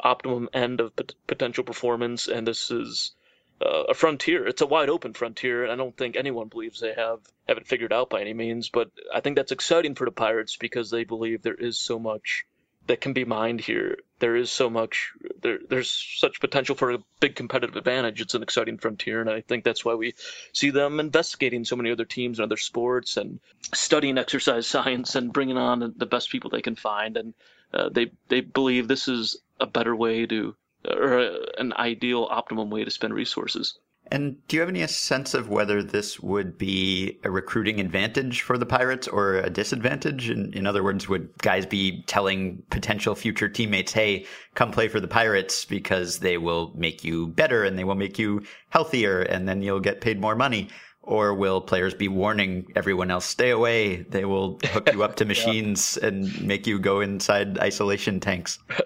[0.00, 0.92] optimum end of
[1.26, 2.28] potential performance.
[2.28, 3.12] And this is
[3.60, 4.46] uh, a frontier.
[4.46, 7.66] It's a wide open frontier, and I don't think anyone believes they have have it
[7.66, 8.68] figured out by any means.
[8.68, 12.46] But I think that's exciting for the Pirates because they believe there is so much
[12.86, 13.98] that can be mined here.
[14.20, 18.20] There is so much, there, there's such potential for a big competitive advantage.
[18.20, 20.14] It's an exciting frontier, and I think that's why we
[20.52, 23.40] see them investigating so many other teams and other sports and
[23.74, 27.16] studying exercise science and bringing on the best people they can find.
[27.16, 27.34] And
[27.72, 30.54] uh, they they believe this is a better way to,
[30.88, 33.78] or a, an ideal, optimum way to spend resources.
[34.14, 38.56] And do you have any sense of whether this would be a recruiting advantage for
[38.56, 40.30] the Pirates or a disadvantage?
[40.30, 44.24] In, in, other words, would guys be telling potential future teammates, hey,
[44.54, 48.16] come play for the Pirates because they will make you better and they will make
[48.16, 50.68] you healthier and then you'll get paid more money?
[51.02, 54.02] Or will players be warning everyone else, stay away?
[54.02, 56.10] They will hook you up to machines yeah.
[56.10, 58.60] and make you go inside isolation tanks.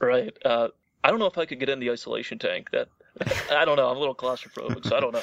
[0.00, 0.36] Right.
[0.44, 0.68] Uh,
[1.02, 2.72] I don't know if I could get in the isolation tank.
[2.72, 2.88] That
[3.50, 3.88] I don't know.
[3.88, 5.22] I'm a little claustrophobic, so I don't know.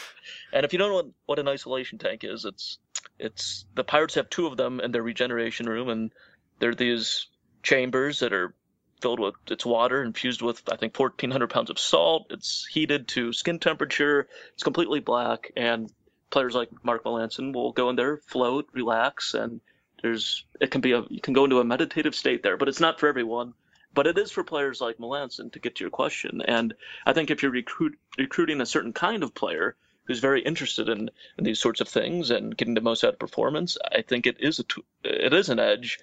[0.54, 2.78] And if you don't know what, what an isolation tank is, it's
[3.20, 6.12] it's the pirates have two of them in their regeneration room, and
[6.60, 7.28] they're these
[7.64, 8.54] chambers that are
[9.02, 12.28] filled with it's water infused with I think 1,400 pounds of salt.
[12.30, 14.28] It's heated to skin temperature.
[14.54, 15.92] It's completely black, and
[16.30, 19.60] players like Mark Melancon will go in there, float, relax, and
[20.02, 22.80] there's it can be a you can go into a meditative state there, but it's
[22.80, 23.54] not for everyone.
[23.94, 26.42] But it is for players like Melancon to get to your question.
[26.42, 26.74] And
[27.06, 29.76] I think if you're recruit, recruiting a certain kind of player
[30.06, 33.20] who's very interested in, in these sorts of things and getting the most out of
[33.20, 34.64] performance, I think it is a
[35.04, 36.00] it is an edge.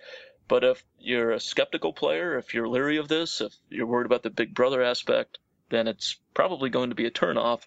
[0.48, 4.22] But if you're a skeptical player, if you're leery of this, if you're worried about
[4.22, 7.62] the big brother aspect, then it's probably going to be a turnoff.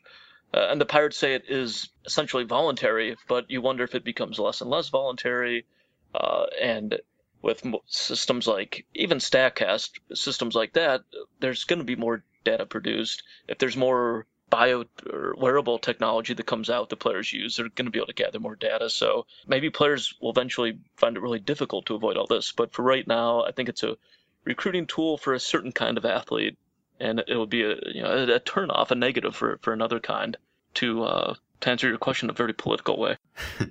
[0.53, 4.39] Uh, and the Pirates say it is essentially voluntary, but you wonder if it becomes
[4.39, 5.65] less and less voluntary.
[6.13, 6.99] Uh, and
[7.41, 11.01] with systems like even Statcast, systems like that,
[11.39, 13.23] there's going to be more data produced.
[13.47, 17.85] If there's more bio or wearable technology that comes out the players use, they're going
[17.85, 18.89] to be able to gather more data.
[18.89, 22.51] So maybe players will eventually find it really difficult to avoid all this.
[22.51, 23.97] But for right now, I think it's a
[24.43, 26.57] recruiting tool for a certain kind of athlete,
[26.99, 29.73] and it would be a you know a, a turn off, a negative for for
[29.73, 30.37] another kind.
[30.75, 33.17] To uh, to answer your question in a very political way.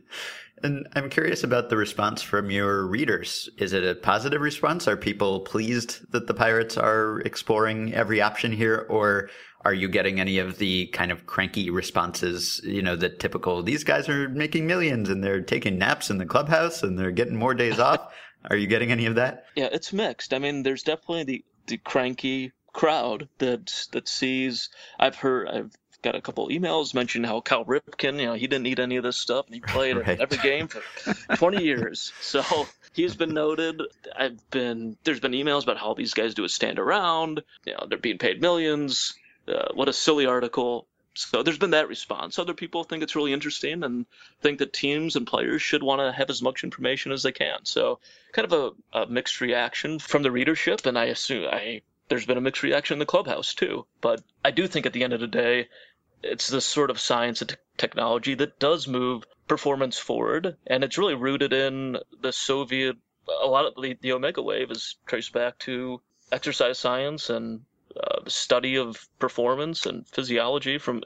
[0.62, 3.48] And I'm curious about the response from your readers.
[3.58, 4.86] Is it a positive response?
[4.86, 8.86] Are people pleased that the pirates are exploring every option here?
[8.88, 9.30] Or
[9.64, 13.84] are you getting any of the kind of cranky responses, you know, the typical, these
[13.84, 17.54] guys are making millions and they're taking naps in the clubhouse and they're getting more
[17.54, 18.12] days off?
[18.48, 19.44] Are you getting any of that?
[19.54, 20.32] Yeah, it's mixed.
[20.32, 24.70] I mean, there's definitely the, the cranky crowd that that sees.
[24.98, 25.48] I've heard.
[25.48, 28.96] I've got a couple emails mentioning how Cal Ripken, you know, he didn't need any
[28.96, 30.20] of this stuff, and he played Right.
[30.20, 30.82] every game for
[31.36, 32.12] 20 years.
[32.20, 32.42] So
[32.92, 33.82] he's been noted.
[34.16, 37.42] I've been there's been emails about how these guys do a stand around.
[37.64, 39.14] You know, they're being paid millions.
[39.48, 40.86] Uh, what a silly article.
[41.14, 42.38] So there's been that response.
[42.38, 44.06] Other people think it's really interesting and
[44.42, 47.64] think that teams and players should want to have as much information as they can.
[47.64, 47.98] So
[48.32, 52.38] kind of a, a mixed reaction from the readership, and I assume I there's been
[52.38, 53.86] a mixed reaction in the clubhouse too.
[54.00, 55.68] But I do think at the end of the day,
[56.22, 61.14] it's this sort of science and technology that does move performance forward, and it's really
[61.14, 62.96] rooted in the Soviet.
[63.42, 66.00] A lot of the, the Omega Wave is traced back to
[66.33, 67.62] exercise science and
[67.96, 71.02] uh, the study of performance and physiology from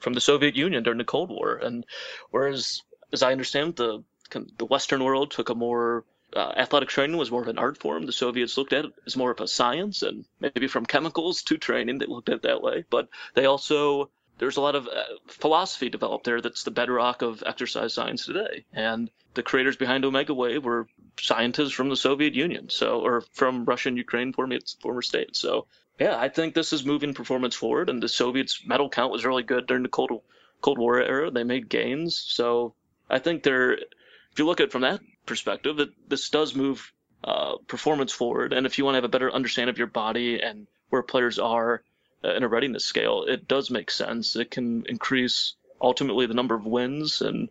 [0.00, 1.54] from the Soviet Union during the Cold War.
[1.54, 1.84] And
[2.30, 4.02] whereas, as I understand, the
[4.58, 8.06] the Western world took a more uh, athletic training was more of an art form.
[8.06, 11.58] The Soviets looked at it as more of a science, and maybe from chemicals to
[11.58, 12.84] training, they looked at it that way.
[12.88, 17.42] But they also there's a lot of uh, philosophy developed there that's the bedrock of
[17.46, 18.64] exercise science today.
[18.72, 20.88] And the creators behind Omega Wave were
[21.20, 25.38] scientists from the Soviet Union, so or from Russia and Ukraine, former former states.
[25.38, 25.66] So
[26.00, 27.88] yeah, I think this is moving performance forward.
[27.88, 30.22] And the Soviets' medal count was really good during the Cold
[30.60, 31.30] Cold War era.
[31.30, 32.74] They made gains, so
[33.08, 33.72] I think they're.
[33.74, 36.90] If you look at it from that perspective, it, this does move
[37.22, 38.52] uh, performance forward.
[38.52, 41.38] And if you want to have a better understanding of your body and where players
[41.38, 41.82] are
[42.24, 44.36] in a readiness scale, it does make sense.
[44.36, 47.48] It can increase ultimately the number of wins and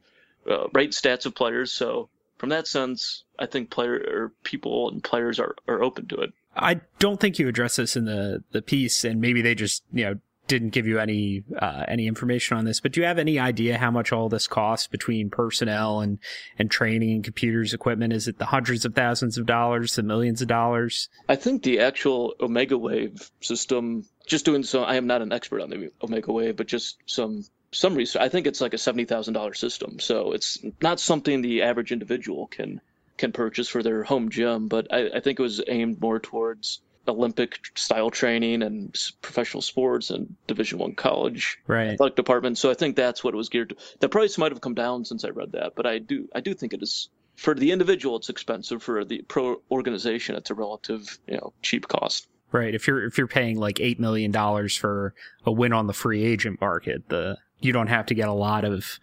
[0.50, 1.72] uh, rate stats of players.
[1.72, 6.16] So from that sense, I think player or people and players are, are open to
[6.18, 6.34] it.
[6.56, 10.04] I don't think you address this in the the piece, and maybe they just you
[10.04, 10.16] know
[10.48, 12.82] didn't give you any uh, any information on this.
[12.82, 16.20] But do you have any idea how much all this costs between personnel and
[16.60, 18.12] and training and computers equipment?
[18.12, 21.08] Is it the hundreds of thousands of dollars, the millions of dollars?
[21.30, 25.62] I think the actual Omega Wave system, just doing so, I am not an expert
[25.62, 28.22] on the Omega Wave, but just some some research.
[28.22, 31.92] I think it's like a seventy thousand dollar system, so it's not something the average
[31.92, 32.82] individual can
[33.18, 34.68] can purchase for their home gym.
[34.68, 40.12] But I, I think it was aimed more towards Olympic style training and professional sports
[40.12, 41.92] and Division One college Right.
[41.92, 42.58] athletic department.
[42.58, 43.76] So I think that's what it was geared to.
[44.00, 46.54] The price might have come down since I read that, but I do I do
[46.54, 48.82] think it is for the individual it's expensive.
[48.82, 52.28] For the pro organization, it's a relative you know cheap cost.
[52.52, 52.76] Right.
[52.76, 55.14] If you're if you're paying like eight million dollars for
[55.46, 58.66] a win on the free agent market, the you don't have to get a lot
[58.66, 59.00] of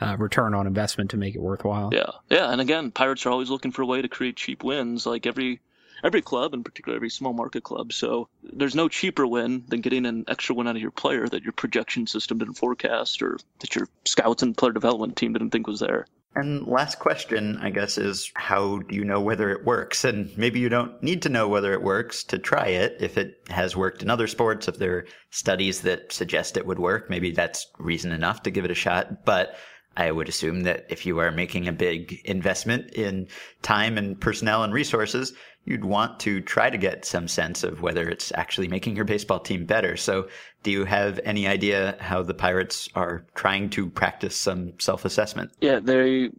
[0.00, 1.90] uh, return on investment to make it worthwhile.
[1.92, 5.06] Yeah, yeah, and again, pirates are always looking for a way to create cheap wins,
[5.06, 5.60] like every
[6.04, 7.92] every club, in particular every small market club.
[7.92, 11.42] So there's no cheaper win than getting an extra win out of your player that
[11.42, 15.66] your projection system didn't forecast, or that your scouts and player development team didn't think
[15.66, 16.06] was there.
[16.36, 20.04] And last question, I guess, is how do you know whether it works?
[20.04, 22.98] And maybe you don't need to know whether it works to try it.
[23.00, 26.78] If it has worked in other sports, if there are studies that suggest it would
[26.78, 29.24] work, maybe that's reason enough to give it a shot.
[29.24, 29.56] But
[29.96, 33.28] I would assume that if you are making a big investment in
[33.62, 35.32] time and personnel and resources,
[35.64, 39.40] you'd want to try to get some sense of whether it's actually making your baseball
[39.40, 39.96] team better.
[39.96, 40.28] So
[40.62, 45.52] do you have any idea how the Pirates are trying to practice some self-assessment?
[45.60, 46.30] Yeah, they.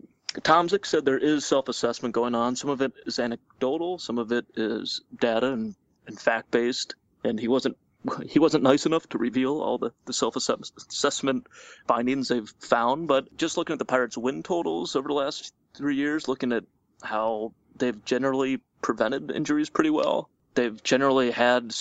[0.84, 2.56] Said there is self-assessment going on.
[2.56, 5.74] Some of it is anecdotal, some of it is data and,
[6.06, 6.94] and fact-based.
[7.24, 7.76] And he wasn't
[8.28, 11.48] he wasn't nice enough to reveal all the, the self-assessment
[11.88, 13.08] findings they've found.
[13.08, 16.64] But just looking at the Pirates' win totals over the last three years, looking at
[17.02, 20.30] how they've generally prevented injuries pretty well.
[20.56, 21.74] They've generally had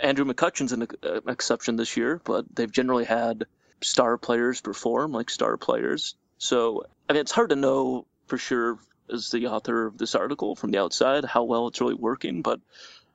[0.00, 3.46] Andrew McCutchen's an uh, exception this year, but they've generally had
[3.82, 6.16] star players perform like star players.
[6.38, 8.78] So, I mean, it's hard to know for sure
[9.12, 12.60] as the author of this article from the outside how well it's really working, but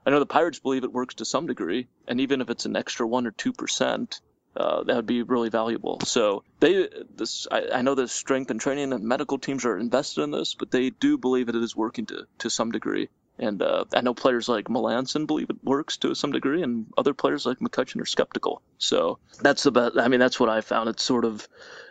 [0.05, 2.75] I know the Pirates believe it works to some degree, and even if it's an
[2.75, 4.21] extra one or two percent,
[4.55, 5.99] uh, that would be really valuable.
[6.03, 10.23] So they, this, I, I know the strength and training and medical teams are invested
[10.23, 13.09] in this, but they do believe that it is working to to some degree.
[13.41, 17.13] And uh, I know players like Melancon believe it works to some degree, and other
[17.13, 18.61] players like McCutchen are skeptical.
[18.79, 19.97] So that's best.
[19.97, 20.89] I mean, that's what I found.
[20.89, 21.47] It's sort of,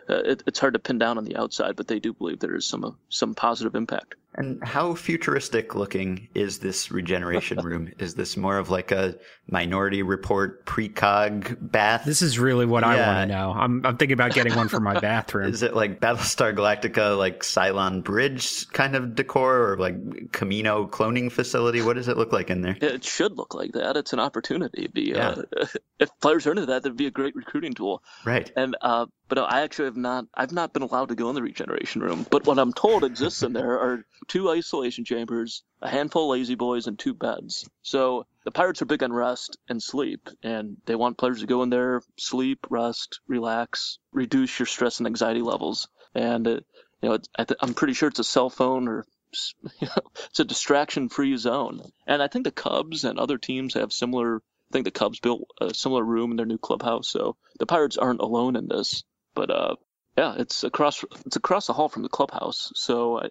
[0.09, 2.55] uh, it, it's hard to pin down on the outside, but they do believe there
[2.55, 4.15] is some uh, some positive impact.
[4.35, 7.91] And how futuristic looking is this regeneration room?
[7.97, 9.15] Is this more of like a
[9.47, 12.05] minority report precog bath?
[12.05, 13.51] This is really what I want to know.
[13.51, 15.51] I'm I'm thinking about getting one for my bathroom.
[15.51, 19.95] Is it like Battlestar Galactica, like Cylon Bridge kind of decor, or like
[20.31, 21.81] Kamino cloning facility?
[21.81, 22.77] What does it look like in there?
[22.79, 23.97] It should look like that.
[23.97, 24.89] It's an opportunity.
[24.93, 25.41] The, uh,
[25.99, 28.03] if players are into that, that'd be a great recruiting tool.
[28.23, 28.51] Right.
[28.55, 30.25] And uh, but no, I actually have not.
[30.33, 32.25] I've not been allowed to go in the regeneration room.
[32.29, 36.55] But what I'm told exists in there are two isolation chambers, a handful of lazy
[36.55, 37.69] boys, and two beds.
[37.81, 41.63] So the Pirates are big on rest and sleep, and they want players to go
[41.63, 45.87] in there, sleep, rest, relax, reduce your stress and anxiety levels.
[46.15, 46.59] And uh,
[47.01, 47.17] you know,
[47.61, 49.05] I'm pretty sure it's a cell phone or
[49.79, 51.81] you know, it's a distraction-free zone.
[52.07, 54.37] And I think the Cubs and other teams have similar.
[54.37, 57.97] I think the Cubs built a similar room in their new clubhouse, so the Pirates
[57.97, 59.03] aren't alone in this.
[59.33, 59.75] But uh,
[60.19, 63.29] yeah, it's across it's across the hall from the clubhouse, so I,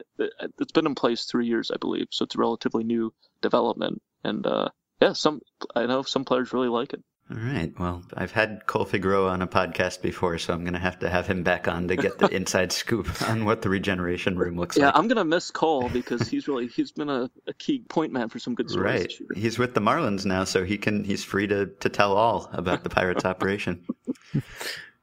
[0.59, 2.07] it's been in place three years, I believe.
[2.11, 5.43] So it's a relatively new development, and uh, yeah, some
[5.77, 7.03] I know some players really like it.
[7.31, 7.71] All right.
[7.79, 11.11] Well, I've had Cole Figueroa on a podcast before, so I'm going to have to
[11.11, 14.79] have him back on to get the inside scoop on what the regeneration room looks
[14.79, 14.95] Yeah, like.
[14.95, 18.31] Yeah, I'm gonna miss Cole because he's really he's been a, a key point man
[18.31, 19.37] for some good stories Right.
[19.37, 22.83] He's with the Marlins now, so he can he's free to to tell all about
[22.83, 23.85] the Pirates operation.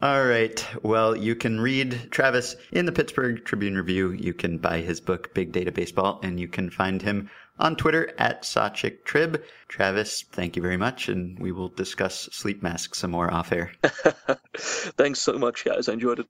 [0.01, 0.65] All right.
[0.83, 4.11] Well, you can read Travis in the Pittsburgh Tribune Review.
[4.11, 7.29] You can buy his book, Big Data Baseball, and you can find him
[7.59, 9.41] on Twitter at SawchikTrib.
[9.69, 13.71] Travis, thank you very much, and we will discuss sleep masks some more off air.
[14.57, 15.87] Thanks so much, guys.
[15.87, 16.27] I enjoyed it.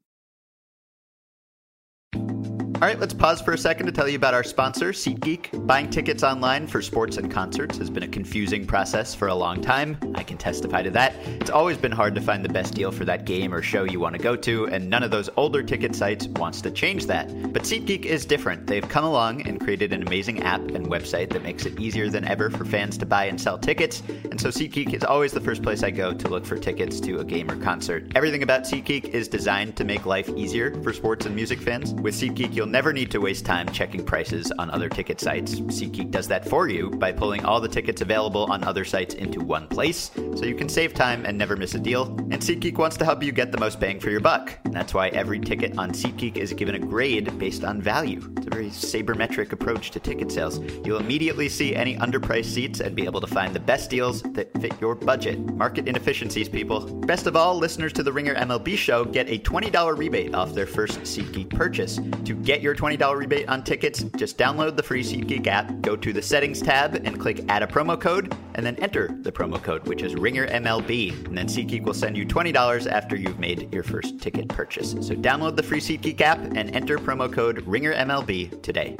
[2.76, 5.66] All right, let's pause for a second to tell you about our sponsor, SeatGeek.
[5.66, 9.62] Buying tickets online for sports and concerts has been a confusing process for a long
[9.62, 9.98] time.
[10.14, 11.16] I can testify to that.
[11.26, 14.02] It's always been hard to find the best deal for that game or show you
[14.02, 17.30] want to go to, and none of those older ticket sites wants to change that.
[17.54, 18.68] But SeatGeek is different.
[18.68, 22.26] They've come along and created an amazing app and website that makes it easier than
[22.26, 24.04] ever for fans to buy and sell tickets.
[24.30, 27.20] And so SeatGeek is always the first place I go to look for tickets to
[27.20, 28.12] a game or concert.
[28.16, 31.94] Everything about SeatGeek is designed to make life easier for sports and music fans.
[31.94, 35.56] With SeatGeek, you'll never need to waste time checking prices on other ticket sites.
[35.56, 39.40] SeatGeek does that for you by pulling all the tickets available on other sites into
[39.40, 42.08] one place, so you can save time and never miss a deal.
[42.32, 44.60] And SeatGeek wants to help you get the most bang for your buck.
[44.66, 48.22] And that's why every ticket on SeatGeek is given a grade based on value.
[48.36, 50.60] It's a very sabermetric approach to ticket sales.
[50.84, 54.52] You'll immediately see any underpriced seats and be able to find the best deals that
[54.60, 55.40] fit your budget.
[55.40, 56.82] Market inefficiencies, people.
[57.06, 60.68] Best of all, listeners to the Ringer MLB show get a $20 rebate off their
[60.68, 62.02] first SeatGeek purchase.
[62.26, 66.14] To get your $20 rebate on tickets, just download the free SeatGeek app, go to
[66.14, 69.88] the settings tab, and click add a promo code, and then enter the promo code,
[69.88, 71.26] which is Ringer MLB.
[71.28, 74.92] And then SeatGeek will send you $20 after you've made your first ticket purchase.
[74.92, 78.98] So download the free SeatGeek app and enter promo code Ringer MLB today.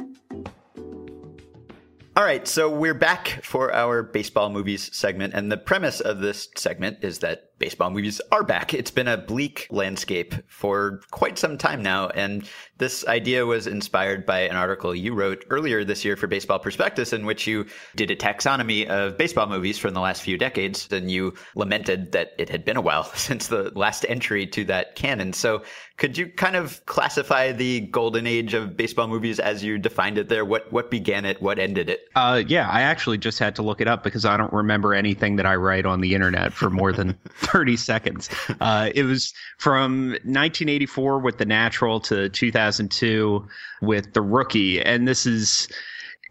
[2.16, 6.48] All right, so we're back for our baseball movies segment, and the premise of this
[6.56, 8.74] segment is that baseball movies are back.
[8.74, 14.26] It's been a bleak landscape for quite some time now, and this idea was inspired
[14.26, 18.10] by an article you wrote earlier this year for Baseball Prospectus, in which you did
[18.10, 22.48] a taxonomy of baseball movies from the last few decades, and you lamented that it
[22.48, 25.32] had been a while since the last entry to that canon.
[25.32, 25.62] So,
[25.96, 30.28] could you kind of classify the golden age of baseball movies as you defined it
[30.28, 30.44] there?
[30.44, 31.40] What what began it?
[31.40, 32.08] What ended it?
[32.14, 35.36] Uh, yeah, I actually just had to look it up because I don't remember anything
[35.36, 38.30] that I write on the internet for more than 30 seconds.
[38.60, 43.46] Uh, it was from 1984 with The Natural to 2002
[43.82, 44.82] with The Rookie.
[44.82, 45.68] And this is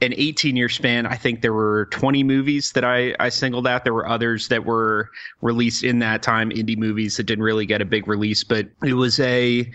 [0.02, 1.06] an 18 year span.
[1.06, 3.84] I think there were 20 movies that I, I singled out.
[3.84, 5.10] There were others that were
[5.42, 8.94] released in that time, indie movies that didn't really get a big release, but it
[8.94, 9.72] was a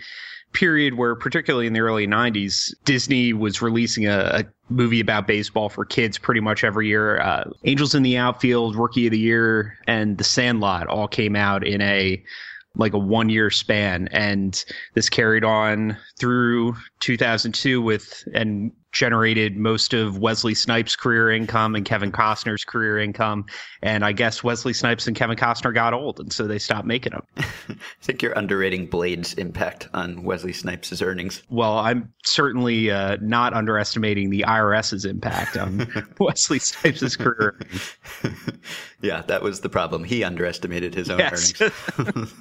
[0.53, 5.69] period where, particularly in the early 90s, Disney was releasing a, a movie about baseball
[5.69, 7.19] for kids pretty much every year.
[7.19, 11.65] Uh, Angels in the Outfield, Rookie of the Year, and The Sandlot all came out
[11.65, 12.23] in a
[12.75, 14.07] like a one year span.
[14.11, 21.75] And this carried on through 2002 with and generated most of Wesley Snipes' career income
[21.75, 23.45] and Kevin Costner's career income.
[23.81, 27.13] And I guess Wesley Snipes and Kevin Costner got old, and so they stopped making
[27.13, 27.23] them.
[27.37, 31.43] I think you're underrating Blade's impact on Wesley Snipes' earnings.
[31.49, 35.87] Well, I'm certainly uh, not underestimating the IRS's impact on
[36.19, 37.59] Wesley Snipes' career.
[39.01, 40.03] yeah, that was the problem.
[40.03, 41.53] He underestimated his own Yes.
[41.61, 42.33] earnings.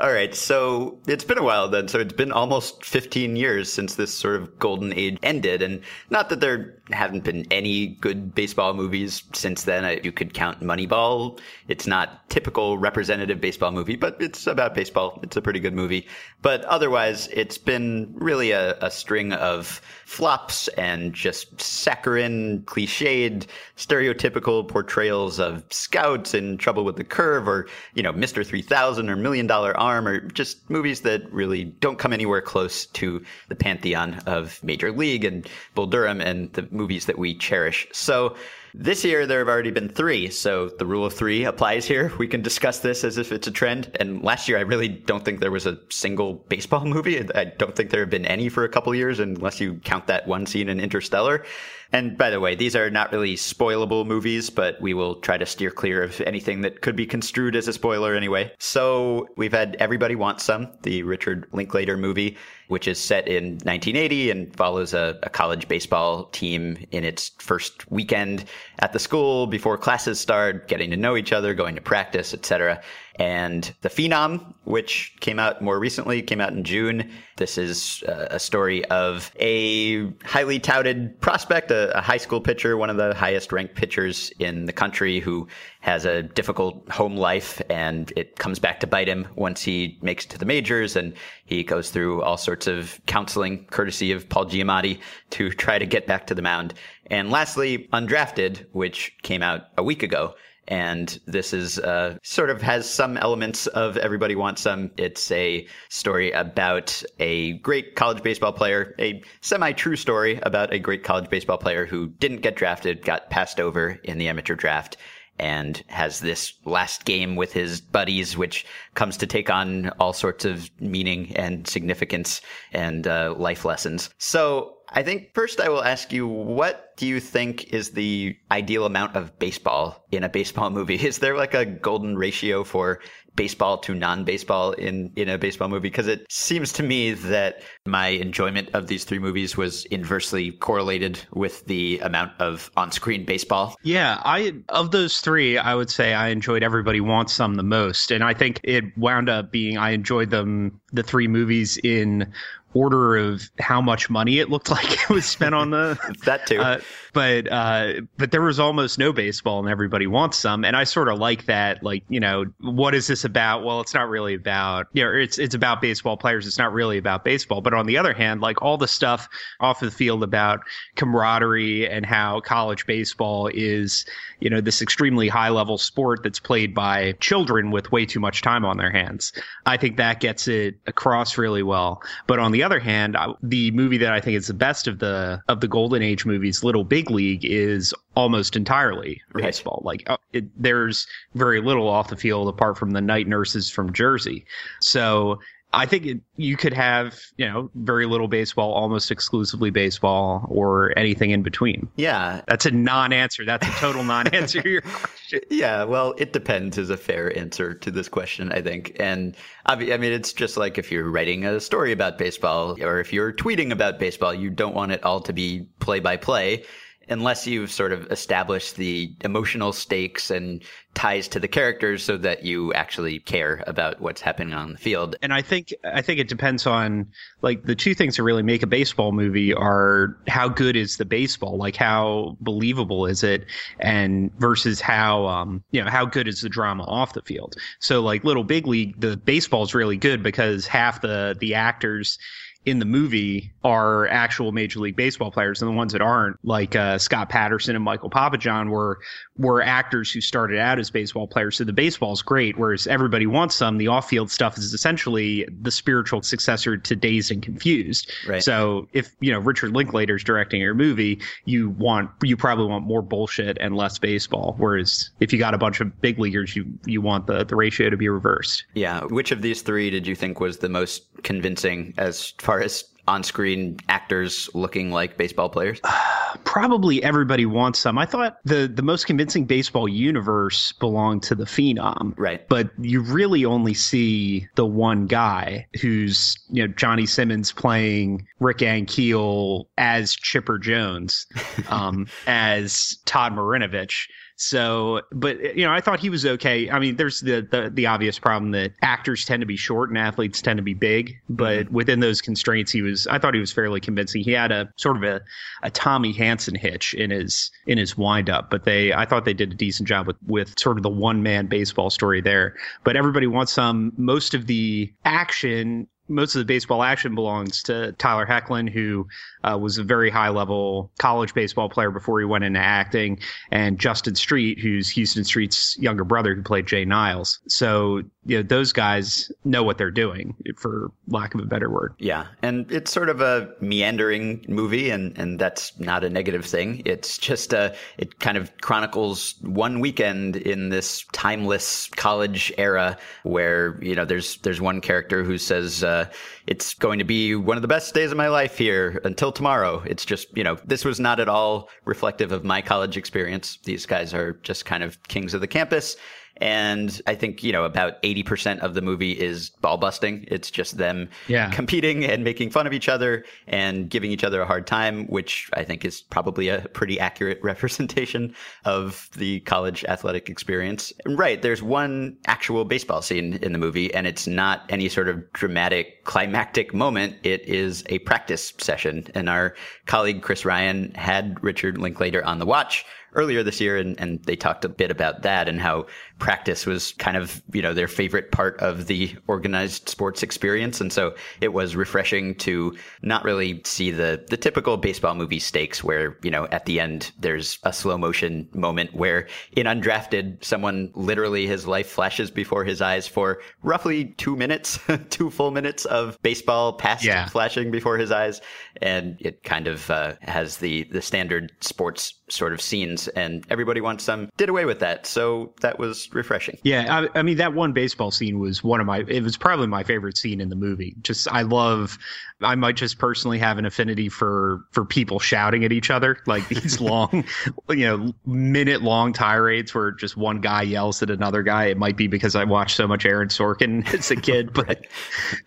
[0.00, 1.86] All right, so it's been a while then.
[1.86, 5.60] So it's been almost 15 years since this sort of golden age ended.
[5.60, 10.00] And not that there haven't been any good baseball movies since then.
[10.02, 11.38] You could count Moneyball.
[11.68, 15.20] It's not typical representative baseball movie, but it's about baseball.
[15.22, 16.08] It's a pretty good movie.
[16.40, 23.46] But otherwise, it's been really a, a string of flops and just saccharine, cliched,
[23.76, 28.46] stereotypical portrayals of scouts in trouble with the curve or, you know, Mr.
[28.46, 33.22] 3000 or Million Dollar Arm or just movies that really don't come anywhere close to
[33.48, 37.86] the pantheon of Major League and Bull Durham and the movies that we cherish.
[37.92, 38.36] So,
[38.72, 42.12] This year, there have already been three, so the rule of three applies here.
[42.18, 43.96] We can discuss this as if it's a trend.
[43.98, 47.18] And last year, I really don't think there was a single baseball movie.
[47.34, 50.28] I don't think there have been any for a couple years, unless you count that
[50.28, 51.44] one scene in Interstellar.
[51.92, 55.46] And by the way, these are not really spoilable movies, but we will try to
[55.46, 58.52] steer clear of anything that could be construed as a spoiler anyway.
[58.58, 62.36] So we've had Everybody Wants Some, the Richard Linklater movie,
[62.68, 67.90] which is set in 1980 and follows a, a college baseball team in its first
[67.90, 68.44] weekend
[68.78, 72.80] at the school before classes start, getting to know each other, going to practice, etc
[73.20, 77.10] and The Phenom, which came out more recently, came out in June.
[77.36, 82.78] This is uh, a story of a highly touted prospect, a, a, high school pitcher,
[82.78, 85.46] one of the highest ranked pitchers in the country who
[85.80, 90.24] has a difficult home life and it comes back to bite him once he makes
[90.24, 91.12] it to the majors and
[91.44, 94.98] he goes through all sorts of counseling courtesy of Paul Giamatti
[95.30, 96.72] to try to get back to the mound.
[97.08, 100.36] And lastly, Undrafted, which came out a week ago
[100.68, 104.90] and this is uh, sort of has some elements of Everybody Wants Some.
[104.96, 110.78] It's a story about a great college baseball player, a semi true story about a
[110.78, 114.96] great college baseball player who didn't get drafted, got passed over in the amateur draft
[115.40, 120.44] and has this last game with his buddies, which comes to take on all sorts
[120.44, 122.42] of meaning and significance
[122.72, 124.10] and uh, life lessons.
[124.18, 128.84] So I think first I will ask you, what do you think is the ideal
[128.84, 130.96] amount of baseball in a baseball movie?
[130.96, 133.00] Is there like a golden ratio for
[133.36, 138.08] baseball to non-baseball in in a baseball movie because it seems to me that my
[138.08, 143.76] enjoyment of these three movies was inversely correlated with the amount of on-screen baseball.
[143.82, 148.10] Yeah, I of those three, I would say I enjoyed Everybody Wants Some the most,
[148.10, 152.32] and I think it wound up being I enjoyed them the three movies in
[152.74, 156.58] order of how much money it looked like it was spent on the that too.
[156.58, 156.80] Uh,
[157.12, 160.64] but uh, but there was almost no baseball, and everybody wants some.
[160.64, 161.82] And I sort of like that.
[161.82, 163.64] Like you know, what is this about?
[163.64, 166.46] Well, it's not really about you know, it's it's about baseball players.
[166.46, 167.60] It's not really about baseball.
[167.60, 169.28] But on the other hand, like all the stuff
[169.60, 170.60] off of the field about
[170.96, 174.04] camaraderie and how college baseball is
[174.40, 178.42] you know this extremely high level sport that's played by children with way too much
[178.42, 179.32] time on their hands.
[179.66, 182.02] I think that gets it across really well.
[182.26, 184.98] But on the the other hand, the movie that I think is the best of
[184.98, 189.44] the of the golden age movies, Little Big League, is almost entirely right.
[189.44, 189.80] baseball.
[189.82, 193.94] Like uh, it, there's very little off the field apart from the night nurses from
[193.94, 194.44] Jersey.
[194.80, 195.38] So
[195.72, 200.92] I think it, you could have, you know, very little baseball, almost exclusively baseball, or
[200.98, 201.88] anything in between.
[201.96, 202.40] Yeah.
[202.48, 203.44] That's a non answer.
[203.44, 205.40] That's a total non answer to your question.
[205.48, 205.84] Yeah.
[205.84, 208.96] Well, it depends is a fair answer to this question, I think.
[208.98, 213.12] And I mean, it's just like if you're writing a story about baseball or if
[213.12, 216.64] you're tweeting about baseball, you don't want it all to be play by play
[217.10, 220.62] unless you've sort of established the emotional stakes and
[220.94, 225.16] ties to the characters so that you actually care about what's happening on the field.
[225.22, 227.06] And I think I think it depends on
[227.42, 231.04] like the two things that really make a baseball movie are how good is the
[231.04, 233.46] baseball, like how believable is it,
[233.78, 237.56] and versus how um you know how good is the drama off the field.
[237.80, 242.18] So like Little Big League, the baseball is really good because half the the actors
[242.66, 246.76] in the movie are actual Major League Baseball players, and the ones that aren't, like
[246.76, 248.98] uh, Scott Patterson and Michael Papajohn, were
[249.38, 251.56] were actors who started out as baseball players.
[251.56, 253.78] So the baseball's great, whereas everybody wants some.
[253.78, 258.12] The off field stuff is essentially the spiritual successor to Dazed and Confused.
[258.28, 258.42] Right.
[258.42, 263.00] So if you know Richard Linklater's directing your movie, you want you probably want more
[263.00, 264.54] bullshit and less baseball.
[264.58, 267.88] Whereas if you got a bunch of big leaguers, you you want the the ratio
[267.88, 268.64] to be reversed.
[268.74, 269.04] Yeah.
[269.04, 273.76] Which of these three did you think was the most convincing as far as on-screen
[273.88, 275.80] actors looking like baseball players?
[276.44, 277.98] Probably everybody wants some.
[277.98, 282.46] I thought the the most convincing baseball universe belonged to the Phenom, right?
[282.48, 288.58] But you really only see the one guy who's you know Johnny Simmons playing Rick
[288.58, 291.26] Ankiel as Chipper Jones,
[291.68, 294.06] um, as Todd Marinovich.
[294.42, 296.70] So, but you know, I thought he was okay.
[296.70, 299.98] I mean, there's the the, the obvious problem that actors tend to be short and
[299.98, 301.74] athletes tend to be big, but mm-hmm.
[301.74, 303.06] within those constraints, he was.
[303.08, 304.24] I thought he was fairly convincing.
[304.24, 305.20] He had a sort of a,
[305.62, 309.52] a Tommy Hanson hitch in his in his windup, but they I thought they did
[309.52, 312.56] a decent job with with sort of the one man baseball story there.
[312.82, 313.92] But everybody wants some.
[313.98, 319.06] Most of the action most of the baseball action belongs to Tyler Hoechlin, who
[319.44, 323.18] uh, was a very high level college baseball player before he went into acting,
[323.50, 327.38] and Justin Street, who's Houston Street's younger brother, who played Jay Niles.
[327.46, 331.94] So you know those guys know what they're doing, for lack of a better word.
[331.98, 336.82] Yeah, and it's sort of a meandering movie, and and that's not a negative thing.
[336.84, 343.78] It's just a it kind of chronicles one weekend in this timeless college era where
[343.82, 345.84] you know there's there's one character who says.
[345.84, 346.10] Uh, Uh,
[346.46, 349.82] it's going to be one of the best days of my life here until tomorrow.
[349.86, 353.58] It's just, you know, this was not at all reflective of my college experience.
[353.64, 355.96] These guys are just kind of kings of the campus.
[356.40, 360.24] And I think, you know, about 80% of the movie is ball busting.
[360.28, 361.50] It's just them yeah.
[361.50, 365.50] competing and making fun of each other and giving each other a hard time, which
[365.52, 368.34] I think is probably a pretty accurate representation
[368.64, 370.92] of the college athletic experience.
[371.06, 371.40] Right.
[371.40, 376.04] There's one actual baseball scene in the movie, and it's not any sort of dramatic
[376.04, 377.16] climactic moment.
[377.22, 379.06] It is a practice session.
[379.14, 379.54] And our
[379.86, 382.84] colleague Chris Ryan had Richard Linklater on the watch
[383.14, 385.86] earlier this year, and, and they talked a bit about that and how
[386.20, 390.92] practice was kind of you know their favorite part of the organized sports experience, and
[390.92, 396.16] so it was refreshing to not really see the the typical baseball movie stakes where
[396.22, 401.46] you know at the end there's a slow motion moment where in undrafted someone literally
[401.46, 404.78] his life flashes before his eyes for roughly two minutes,
[405.10, 407.26] two full minutes of baseball past yeah.
[407.26, 408.40] flashing before his eyes,
[408.82, 413.80] and it kind of uh, has the the standard sports sort of scenes, and everybody
[413.80, 414.28] wants some.
[414.36, 416.58] Did away with that, so that was refreshing.
[416.62, 419.04] Yeah, I, I, mean that one baseball scene was one of my.
[419.06, 420.94] It was probably my favorite scene in the movie.
[421.02, 421.98] Just I love.
[422.42, 426.48] I might just personally have an affinity for for people shouting at each other, like
[426.48, 427.24] these long,
[427.68, 431.66] you know, minute long tirades where just one guy yells at another guy.
[431.66, 434.86] It might be because I watched so much Aaron Sorkin as a kid, but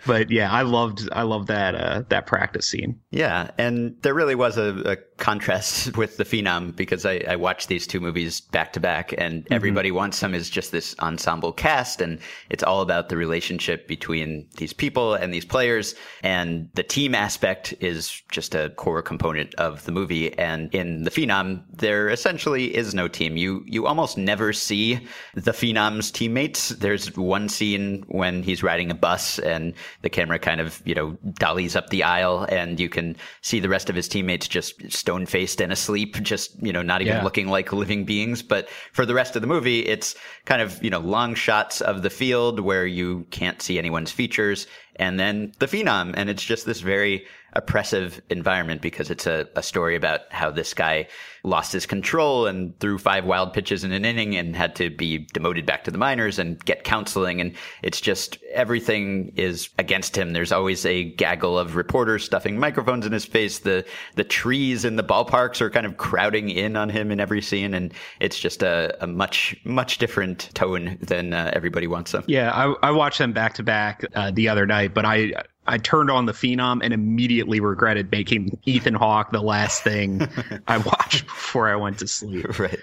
[0.05, 2.99] but yeah, I loved I loved that uh, that practice scene.
[3.11, 7.67] Yeah, and there really was a, a contrast with the Phenom because I, I watched
[7.67, 9.53] these two movies back to back, and mm-hmm.
[9.53, 14.47] Everybody Wants Some is just this ensemble cast, and it's all about the relationship between
[14.57, 19.85] these people and these players, and the team aspect is just a core component of
[19.85, 20.37] the movie.
[20.37, 23.37] And in the Phenom, there essentially is no team.
[23.37, 26.69] You you almost never see the Phenom's teammates.
[26.69, 31.17] There's one scene when he's riding a bus, and the camera kind of you know
[31.33, 35.25] dollies up the aisle, and you can see the rest of his teammates just stone
[35.27, 37.23] faced and asleep, just you know not even yeah.
[37.23, 38.41] looking like living beings.
[38.41, 42.01] But for the rest of the movie, it's kind of, you know, long shots of
[42.01, 46.13] the field where you can't see anyone's features and then the Phenom.
[46.17, 50.73] And it's just this very oppressive environment because it's a, a story about how this
[50.73, 51.07] guy
[51.43, 55.19] lost his control and threw five wild pitches in an inning and had to be
[55.33, 57.41] demoted back to the minors and get counseling.
[57.41, 60.31] And it's just everything is against him.
[60.31, 63.59] There's always a gaggle of reporters stuffing microphones in his face.
[63.59, 63.85] The,
[64.15, 67.73] the trees in the ballparks are kind of crowding in on him in every scene.
[67.73, 72.23] And it's just a, a much, much different tone than uh, everybody wants them.
[72.27, 72.51] Yeah.
[72.51, 75.33] I, I watched them back to back uh, the other night, but I,
[75.65, 80.27] I turned on the Phenom and immediately regretted making Ethan Hawke the last thing
[80.67, 82.59] I watched before I went to sleep.
[82.59, 82.79] Right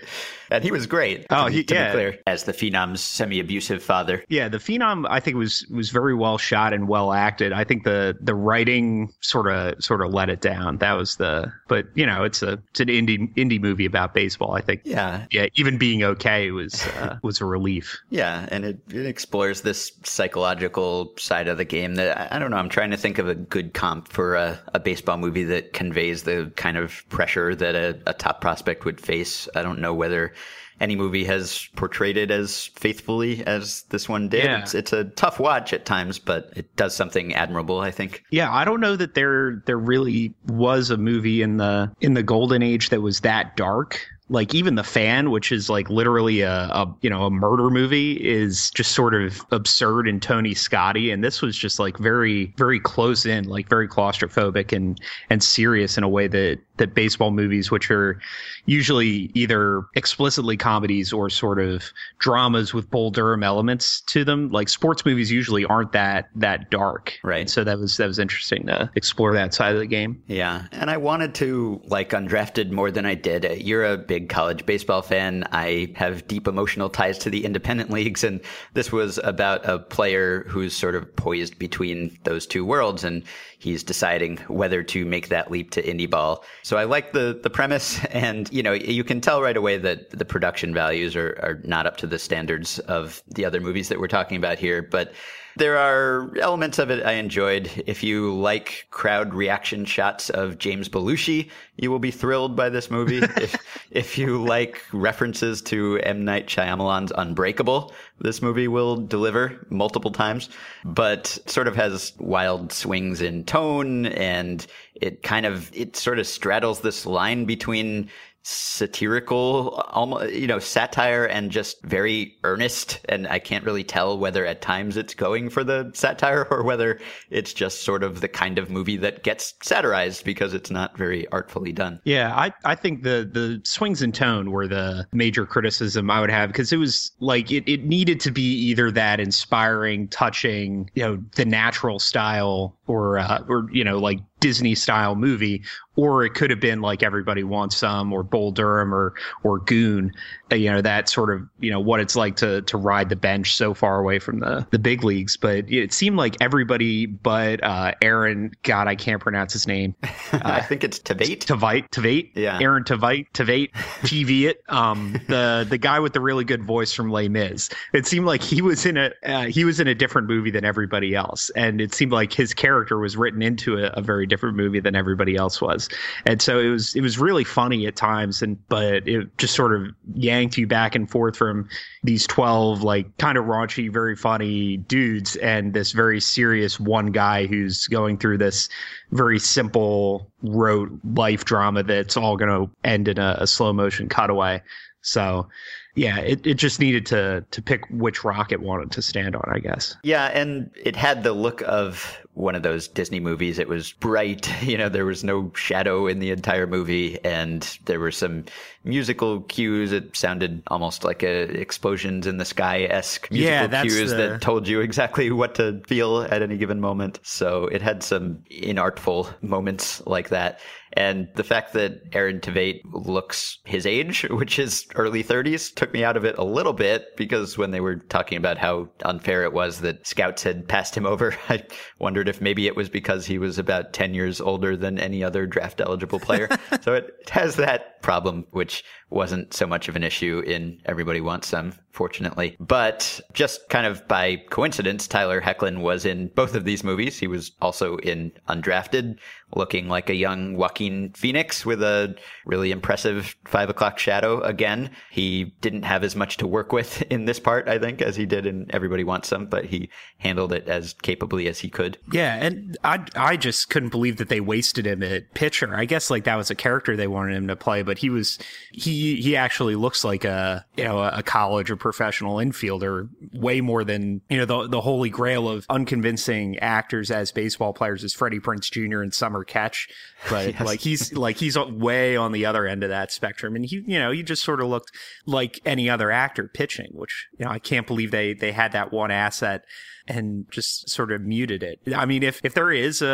[0.50, 1.26] and he was great.
[1.30, 1.92] Oh, he to yeah.
[1.92, 4.24] clear, as the Phenom's semi-abusive father.
[4.28, 7.52] Yeah, the Phenom I think was was very well shot and well acted.
[7.52, 10.78] I think the the writing sort of sort of let it down.
[10.78, 14.54] That was the but you know it's a it's an indie indie movie about baseball.
[14.54, 14.82] I think.
[14.84, 15.46] Yeah, yeah.
[15.54, 18.00] Even being okay was uh, was a relief.
[18.10, 22.56] Yeah, and it, it explores this psychological side of the game that I don't know.
[22.56, 26.24] I'm trying to think of a good comp for a, a baseball movie that conveys
[26.24, 29.48] the kind of pressure that a, a top prospect would face.
[29.54, 30.32] I don't know whether
[30.80, 34.44] any movie has portrayed it as faithfully as this one did.
[34.44, 34.62] Yeah.
[34.62, 38.24] It's, it's a tough watch at times, but it does something admirable, I think.
[38.30, 42.22] Yeah, I don't know that there there really was a movie in the in the
[42.22, 44.00] golden age that was that dark
[44.30, 48.12] like even the fan which is like literally a, a, you know a murder movie
[48.12, 52.80] is just sort of absurd and tony scotty and this was just like very very
[52.80, 57.70] close in like very claustrophobic and and serious in a way that that baseball movies
[57.70, 58.18] which are
[58.66, 61.84] usually either explicitly comedies or sort of
[62.18, 67.18] dramas with bull durham elements to them like sports movies usually aren't that that dark.
[67.22, 67.48] Right.
[67.48, 70.22] So that was that was interesting to explore that side of the game.
[70.26, 70.66] Yeah.
[70.72, 73.60] And i wanted to like undrafted more than i did.
[73.62, 75.44] You're a big big college baseball fan.
[75.50, 78.40] I have deep emotional ties to the independent leagues, and
[78.74, 83.22] this was about a player who's sort of poised between those two worlds, and
[83.58, 86.44] he's deciding whether to make that leap to indie ball.
[86.62, 90.10] So I like the the premise, and you know you can tell right away that
[90.10, 94.00] the production values are are not up to the standards of the other movies that
[94.00, 95.12] we're talking about here, but
[95.56, 97.70] there are elements of it I enjoyed.
[97.86, 102.90] If you like crowd reaction shots of James Belushi, you will be thrilled by this
[102.90, 103.18] movie.
[103.36, 103.56] if,
[103.90, 106.24] if you like references to M.
[106.24, 110.48] Night Shyamalan's Unbreakable, this movie will deliver multiple times,
[110.84, 116.26] but sort of has wild swings in tone and it kind of, it sort of
[116.26, 118.10] straddles this line between
[118.42, 123.00] satirical, almost, you know, satire and just very earnest.
[123.08, 126.98] And I can't really tell whether at times it's going for the satire or whether
[127.30, 131.28] it's just sort of the kind of movie that gets satirized because it's not very
[131.28, 132.00] artfully done.
[132.04, 136.30] Yeah, I, I think the, the swings in tone were the major criticism I would
[136.30, 141.02] have because it was like it, it needed to be either that inspiring, touching, you
[141.02, 145.62] know, the natural style or, uh, or, you know, like Disney style movie,
[145.96, 150.12] or it could have been like Everybody Wants Some or Bull Durham or or Goon,
[150.50, 153.16] uh, you know that sort of you know what it's like to to ride the
[153.16, 155.36] bench so far away from the the big leagues.
[155.36, 159.94] But it seemed like everybody but uh, Aaron, God, I can't pronounce his name.
[160.32, 161.40] Uh, I think it's Tveit.
[161.40, 162.58] Tveit, Tveit, Yeah.
[162.60, 163.72] Aaron Tveit, Tveit,
[164.02, 164.62] TV it.
[164.68, 167.68] Um, the the guy with the really good voice from Les Mis.
[167.92, 170.64] It seemed like he was in a uh, he was in a different movie than
[170.64, 174.56] everybody else, and it seemed like his character was written into a, a very different
[174.56, 175.88] movie than everybody else was.
[176.24, 179.74] And so it was it was really funny at times, and but it just sort
[179.74, 181.68] of yanked you back and forth from
[182.02, 187.46] these twelve like kind of raunchy, very funny dudes, and this very serious one guy
[187.46, 188.68] who's going through this
[189.10, 194.08] very simple rote life drama that's all going to end in a, a slow motion
[194.08, 194.62] cutaway.
[195.02, 195.48] So
[195.94, 199.44] yeah, it, it just needed to to pick which rock it wanted to stand on,
[199.52, 199.96] I guess.
[200.02, 203.58] Yeah, and it had the look of one of those Disney movies.
[203.58, 207.98] It was bright, you know, there was no shadow in the entire movie, and there
[208.00, 208.44] were some
[208.84, 209.92] musical cues.
[209.92, 214.16] It sounded almost like a explosions in the sky esque musical Yeah, that's cues the-
[214.16, 217.18] that told you exactly what to feel at any given moment.
[217.22, 220.60] So it had some inartful moments like that.
[220.94, 226.04] And the fact that Aaron Tveit looks his age, which is early 30s, took me
[226.04, 229.52] out of it a little bit because when they were talking about how unfair it
[229.52, 231.62] was that scouts had passed him over, I
[231.98, 235.46] wondered if maybe it was because he was about 10 years older than any other
[235.46, 236.48] draft eligible player.
[236.80, 241.48] so it has that problem, which wasn't so much of an issue in Everybody Wants
[241.48, 242.56] Some, fortunately.
[242.60, 247.18] But just kind of by coincidence, Tyler Hoechlin was in both of these movies.
[247.18, 249.18] He was also in Undrafted,
[249.54, 252.14] looking like a young Joaquin Phoenix with a
[252.46, 254.90] really impressive five o'clock shadow again.
[255.10, 258.26] He didn't have as much to work with in this part, I think, as he
[258.26, 261.98] did in Everybody Wants Some, but he handled it as capably as he could.
[262.12, 265.74] Yeah, and I I just couldn't believe that they wasted him at pitcher.
[265.74, 268.38] I guess like that was a character they wanted him to play, but he was
[268.72, 273.82] he he actually looks like a you know a college or professional infielder way more
[273.82, 278.38] than you know the the holy grail of unconvincing actors as baseball players is Freddie
[278.38, 279.00] Prinze Jr.
[279.02, 279.88] and Summer Catch,
[280.28, 280.60] but Yes.
[280.60, 283.98] like he's like he's way on the other end of that spectrum, and he you
[283.98, 284.92] know he just sort of looked
[285.26, 288.92] like any other actor pitching, which you know I can't believe they they had that
[288.92, 289.64] one asset
[290.10, 291.80] and just sort of muted it.
[291.94, 293.06] I mean, if if there is a,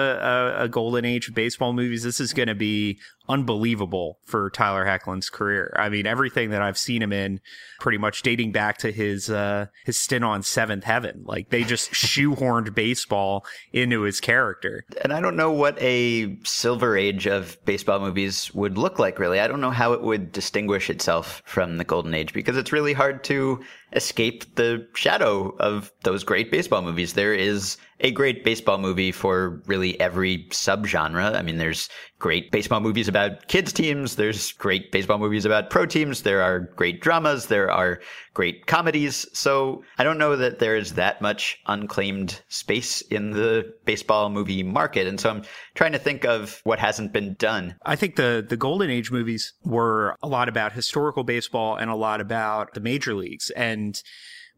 [0.59, 4.87] a, a golden age of baseball movies, this is going to be unbelievable for Tyler
[4.87, 5.75] Hoechlin's career.
[5.79, 7.41] I mean, everything that I've seen him in,
[7.81, 11.91] pretty much dating back to his uh, his stint on Seventh Heaven, like they just
[11.93, 14.85] shoehorned baseball into his character.
[15.03, 19.41] And I don't know what a silver age of baseball movies would look like, really.
[19.41, 22.95] I don't know how it would distinguish itself from the golden age because it's really
[22.95, 23.61] hard to
[23.93, 27.15] escape the shadow of those great baseball movies.
[27.15, 31.35] There is a great baseball movie for really every subgenre.
[31.35, 31.89] I mean, there's
[32.19, 34.17] great baseball movies about kids teams.
[34.17, 36.23] There's great baseball movies about pro teams.
[36.23, 37.47] There are great dramas.
[37.47, 38.01] There are
[38.35, 39.27] great comedies.
[39.33, 44.63] So I don't know that there is that much unclaimed space in the baseball movie
[44.63, 45.07] market.
[45.07, 45.43] And so I'm
[45.75, 47.77] trying to think of what hasn't been done.
[47.85, 51.97] I think the the golden age movies were a lot about historical baseball and a
[51.97, 54.03] lot about the major leagues and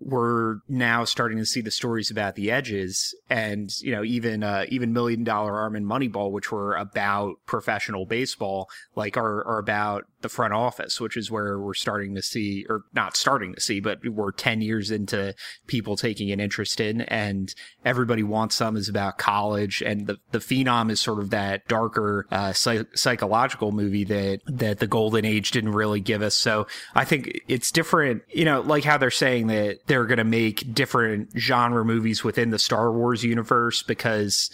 [0.00, 4.64] we're now starting to see the stories about the edges and you know even uh,
[4.68, 10.04] even million dollar arm and moneyball which were about professional baseball like are, are about
[10.20, 13.80] the front office, which is where we're starting to see, or not starting to see,
[13.80, 15.34] but we're 10 years into
[15.66, 17.54] people taking an interest in and
[17.84, 19.82] everybody wants some is about college.
[19.82, 24.80] And the, the phenom is sort of that darker, uh, psych- psychological movie that, that
[24.80, 26.34] the golden age didn't really give us.
[26.34, 30.24] So I think it's different, you know, like how they're saying that they're going to
[30.24, 34.50] make different genre movies within the Star Wars universe because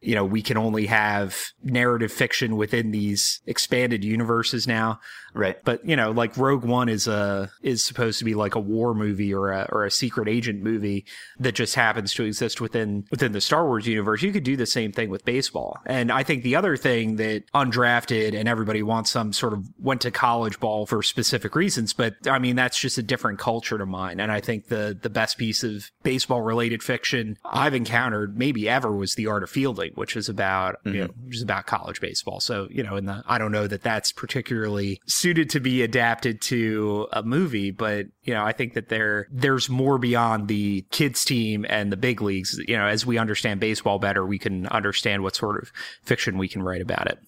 [0.00, 5.00] you know, we can only have narrative fiction within these expanded universes now.
[5.36, 5.62] Right.
[5.64, 8.94] But, you know, like Rogue One is a, is supposed to be like a war
[8.94, 11.04] movie or a, or a secret agent movie
[11.38, 14.22] that just happens to exist within, within the Star Wars universe.
[14.22, 15.78] You could do the same thing with baseball.
[15.84, 20.00] And I think the other thing that undrafted and everybody wants some sort of went
[20.00, 23.84] to college ball for specific reasons, but I mean, that's just a different culture to
[23.84, 24.20] mine.
[24.20, 28.90] And I think the, the best piece of baseball related fiction I've encountered maybe ever
[28.90, 30.94] was The Art of Fielding, which is about, mm-hmm.
[30.94, 32.40] you know, which is about college baseball.
[32.40, 36.40] So, you know, in the, I don't know that that's particularly suited to be adapted
[36.40, 41.24] to a movie, but you know, I think that there there's more beyond the kids
[41.24, 42.60] team and the big leagues.
[42.68, 45.72] You know, as we understand baseball better, we can understand what sort of
[46.04, 47.18] fiction we can write about it.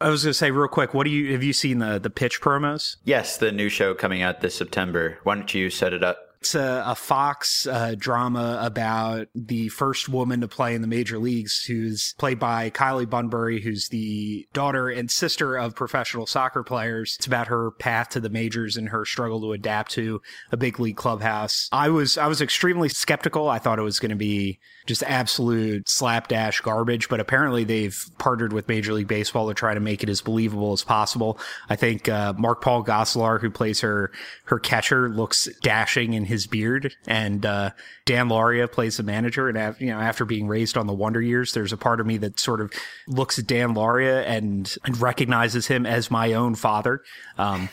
[0.00, 2.08] I was going to say real quick, what do you have you seen the the
[2.08, 2.96] pitch promos?
[3.04, 5.18] Yes, the new show coming out this September.
[5.24, 6.23] Why don't you set it up?
[6.44, 11.18] It's a, a Fox uh, drama about the first woman to play in the major
[11.18, 17.14] leagues, who's played by Kylie Bunbury, who's the daughter and sister of professional soccer players.
[17.16, 20.20] It's about her path to the majors and her struggle to adapt to
[20.52, 21.66] a big league clubhouse.
[21.72, 23.48] I was I was extremely skeptical.
[23.48, 28.52] I thought it was going to be just absolute slapdash garbage, but apparently they've partnered
[28.52, 31.38] with Major League Baseball to try to make it as believable as possible.
[31.70, 34.12] I think uh, Mark Paul Gosselaar, who plays her
[34.44, 36.94] her catcher, looks dashing in his beard.
[37.06, 37.70] And uh,
[38.04, 39.48] Dan Lauria plays the manager.
[39.48, 42.18] And you know, after being raised on the Wonder Years, there's a part of me
[42.18, 42.72] that sort of
[43.06, 47.02] looks at Dan Lauria and, and recognizes him as my own father.
[47.38, 47.68] Um,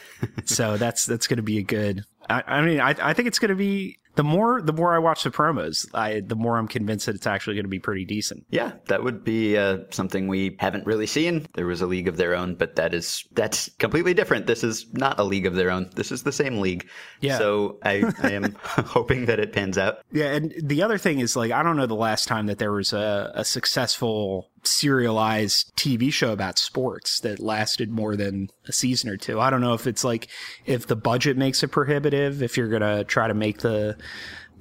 [0.46, 2.06] so that's that's going to be a good.
[2.30, 5.00] I, I mean, I, I think it's going to be the more the more I
[5.00, 8.06] watch the promos, I the more I'm convinced that it's actually going to be pretty
[8.06, 8.46] decent.
[8.50, 11.48] Yeah, that would be uh, something we haven't really seen.
[11.56, 14.48] There was a league of their own, but that is that's completely different.
[14.48, 15.90] This is not a league of their own.
[15.96, 16.88] This is the same league.
[17.22, 17.38] Yeah.
[17.38, 20.00] So I, I am hoping that it pans out.
[20.12, 22.72] Yeah, and the other thing is like I don't know the last time that there
[22.74, 29.10] was a, a successful serialized TV show about sports that lasted more than a season
[29.10, 29.40] or two.
[29.40, 30.28] I don't know if it's like
[30.66, 33.98] if the budget makes it prohibitive, if you're going to try to make the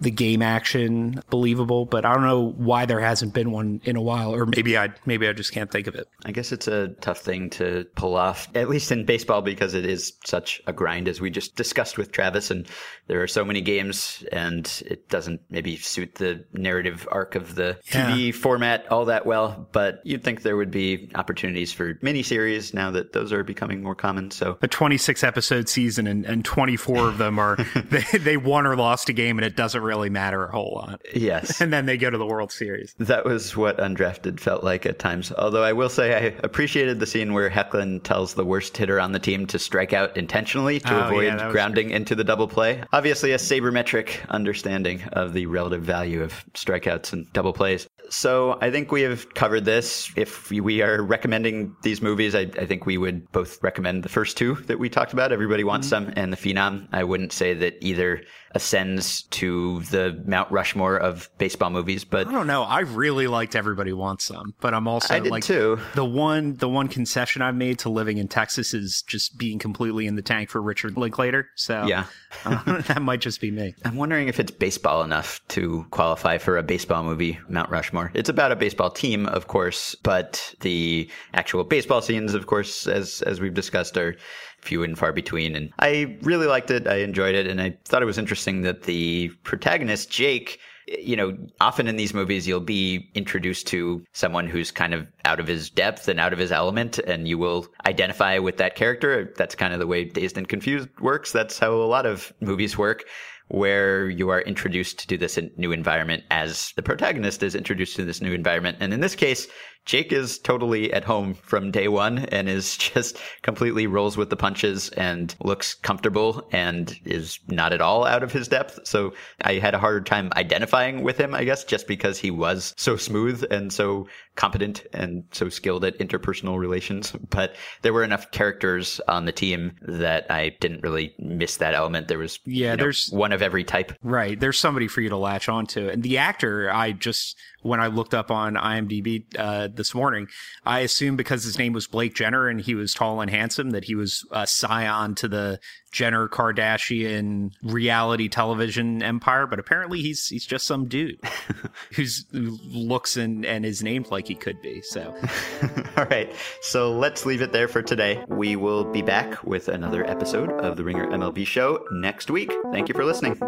[0.00, 4.02] the game action believable, but I don't know why there hasn't been one in a
[4.02, 6.08] while, or maybe I maybe I just can't think of it.
[6.24, 9.84] I guess it's a tough thing to pull off, at least in baseball, because it
[9.84, 12.66] is such a grind, as we just discussed with Travis, and
[13.08, 17.78] there are so many games, and it doesn't maybe suit the narrative arc of the
[17.86, 18.32] TV yeah.
[18.32, 19.68] format all that well.
[19.72, 23.94] But you'd think there would be opportunities for miniseries now that those are becoming more
[23.94, 24.30] common.
[24.30, 27.56] So a 26 episode season, and, and 24 of them are
[27.90, 31.00] they, they won or lost a game, and it doesn't really matter a whole lot.
[31.14, 31.60] Yes.
[31.70, 32.94] And then they go to the World Series.
[32.98, 35.30] That was what Undrafted felt like at times.
[35.30, 39.12] Although I will say I appreciated the scene where Hoechlin tells the worst hitter on
[39.12, 41.96] the team to strike out intentionally to oh, avoid yeah, grounding great.
[41.96, 42.82] into the double play.
[42.92, 47.86] Obviously, a sabermetric understanding of the relative value of strikeouts and double plays.
[48.10, 50.10] So I think we have covered this.
[50.16, 54.36] If we are recommending these movies, I, I think we would both recommend the first
[54.36, 55.32] two that we talked about.
[55.32, 56.06] Everybody wants mm-hmm.
[56.06, 56.88] some, and the Phenom.
[56.92, 62.04] I wouldn't say that either ascends to the Mount Rushmore of baseball movies.
[62.04, 62.64] But I don't know.
[62.64, 65.78] I really liked Everybody Wants Some, but I'm also I did like too.
[65.94, 70.06] the one the one concession I've made to living in Texas is just being completely
[70.06, 71.48] in the tank for Richard Linklater.
[71.54, 72.06] So yeah,
[72.44, 73.74] uh, that might just be me.
[73.84, 77.99] I'm wondering if it's baseball enough to qualify for a baseball movie, Mount Rushmore.
[78.14, 83.22] It's about a baseball team, of course, but the actual baseball scenes, of course, as
[83.22, 84.16] as we've discussed, are
[84.62, 85.56] few and far between.
[85.56, 86.86] And I really liked it.
[86.86, 87.46] I enjoyed it.
[87.46, 92.14] And I thought it was interesting that the protagonist, Jake, you know, often in these
[92.14, 96.32] movies, you'll be introduced to someone who's kind of out of his depth and out
[96.32, 99.32] of his element, and you will identify with that character.
[99.36, 101.32] That's kind of the way Dazed and Confused works.
[101.32, 103.04] That's how a lot of movies work
[103.50, 108.20] where you are introduced to this new environment as the protagonist is introduced to this
[108.20, 108.76] new environment.
[108.80, 109.48] And in this case,
[109.84, 114.36] Jake is totally at home from day one and is just completely rolls with the
[114.36, 118.78] punches and looks comfortable and is not at all out of his depth.
[118.84, 122.72] So I had a hard time identifying with him, I guess, just because he was
[122.76, 124.06] so smooth and so
[124.36, 127.12] competent and so skilled at interpersonal relations.
[127.30, 132.06] But there were enough characters on the team that I didn't really miss that element.
[132.06, 133.92] There was yeah, you know, there's one of of every type.
[134.02, 134.38] Right.
[134.38, 135.88] There's somebody for you to latch onto.
[135.88, 140.28] And the actor, I just, when I looked up on IMDb uh, this morning,
[140.64, 143.84] I assumed because his name was Blake Jenner and he was tall and handsome that
[143.84, 145.60] he was a scion to the
[145.92, 149.46] Jenner Kardashian reality television empire.
[149.46, 151.20] But apparently he's he's just some dude
[151.94, 154.82] who's who looks and, and is named like he could be.
[154.82, 155.14] So,
[155.96, 156.32] all right.
[156.62, 158.22] So let's leave it there for today.
[158.28, 162.52] We will be back with another episode of the Ringer MLB Show next week.
[162.72, 163.40] Thank you for listening.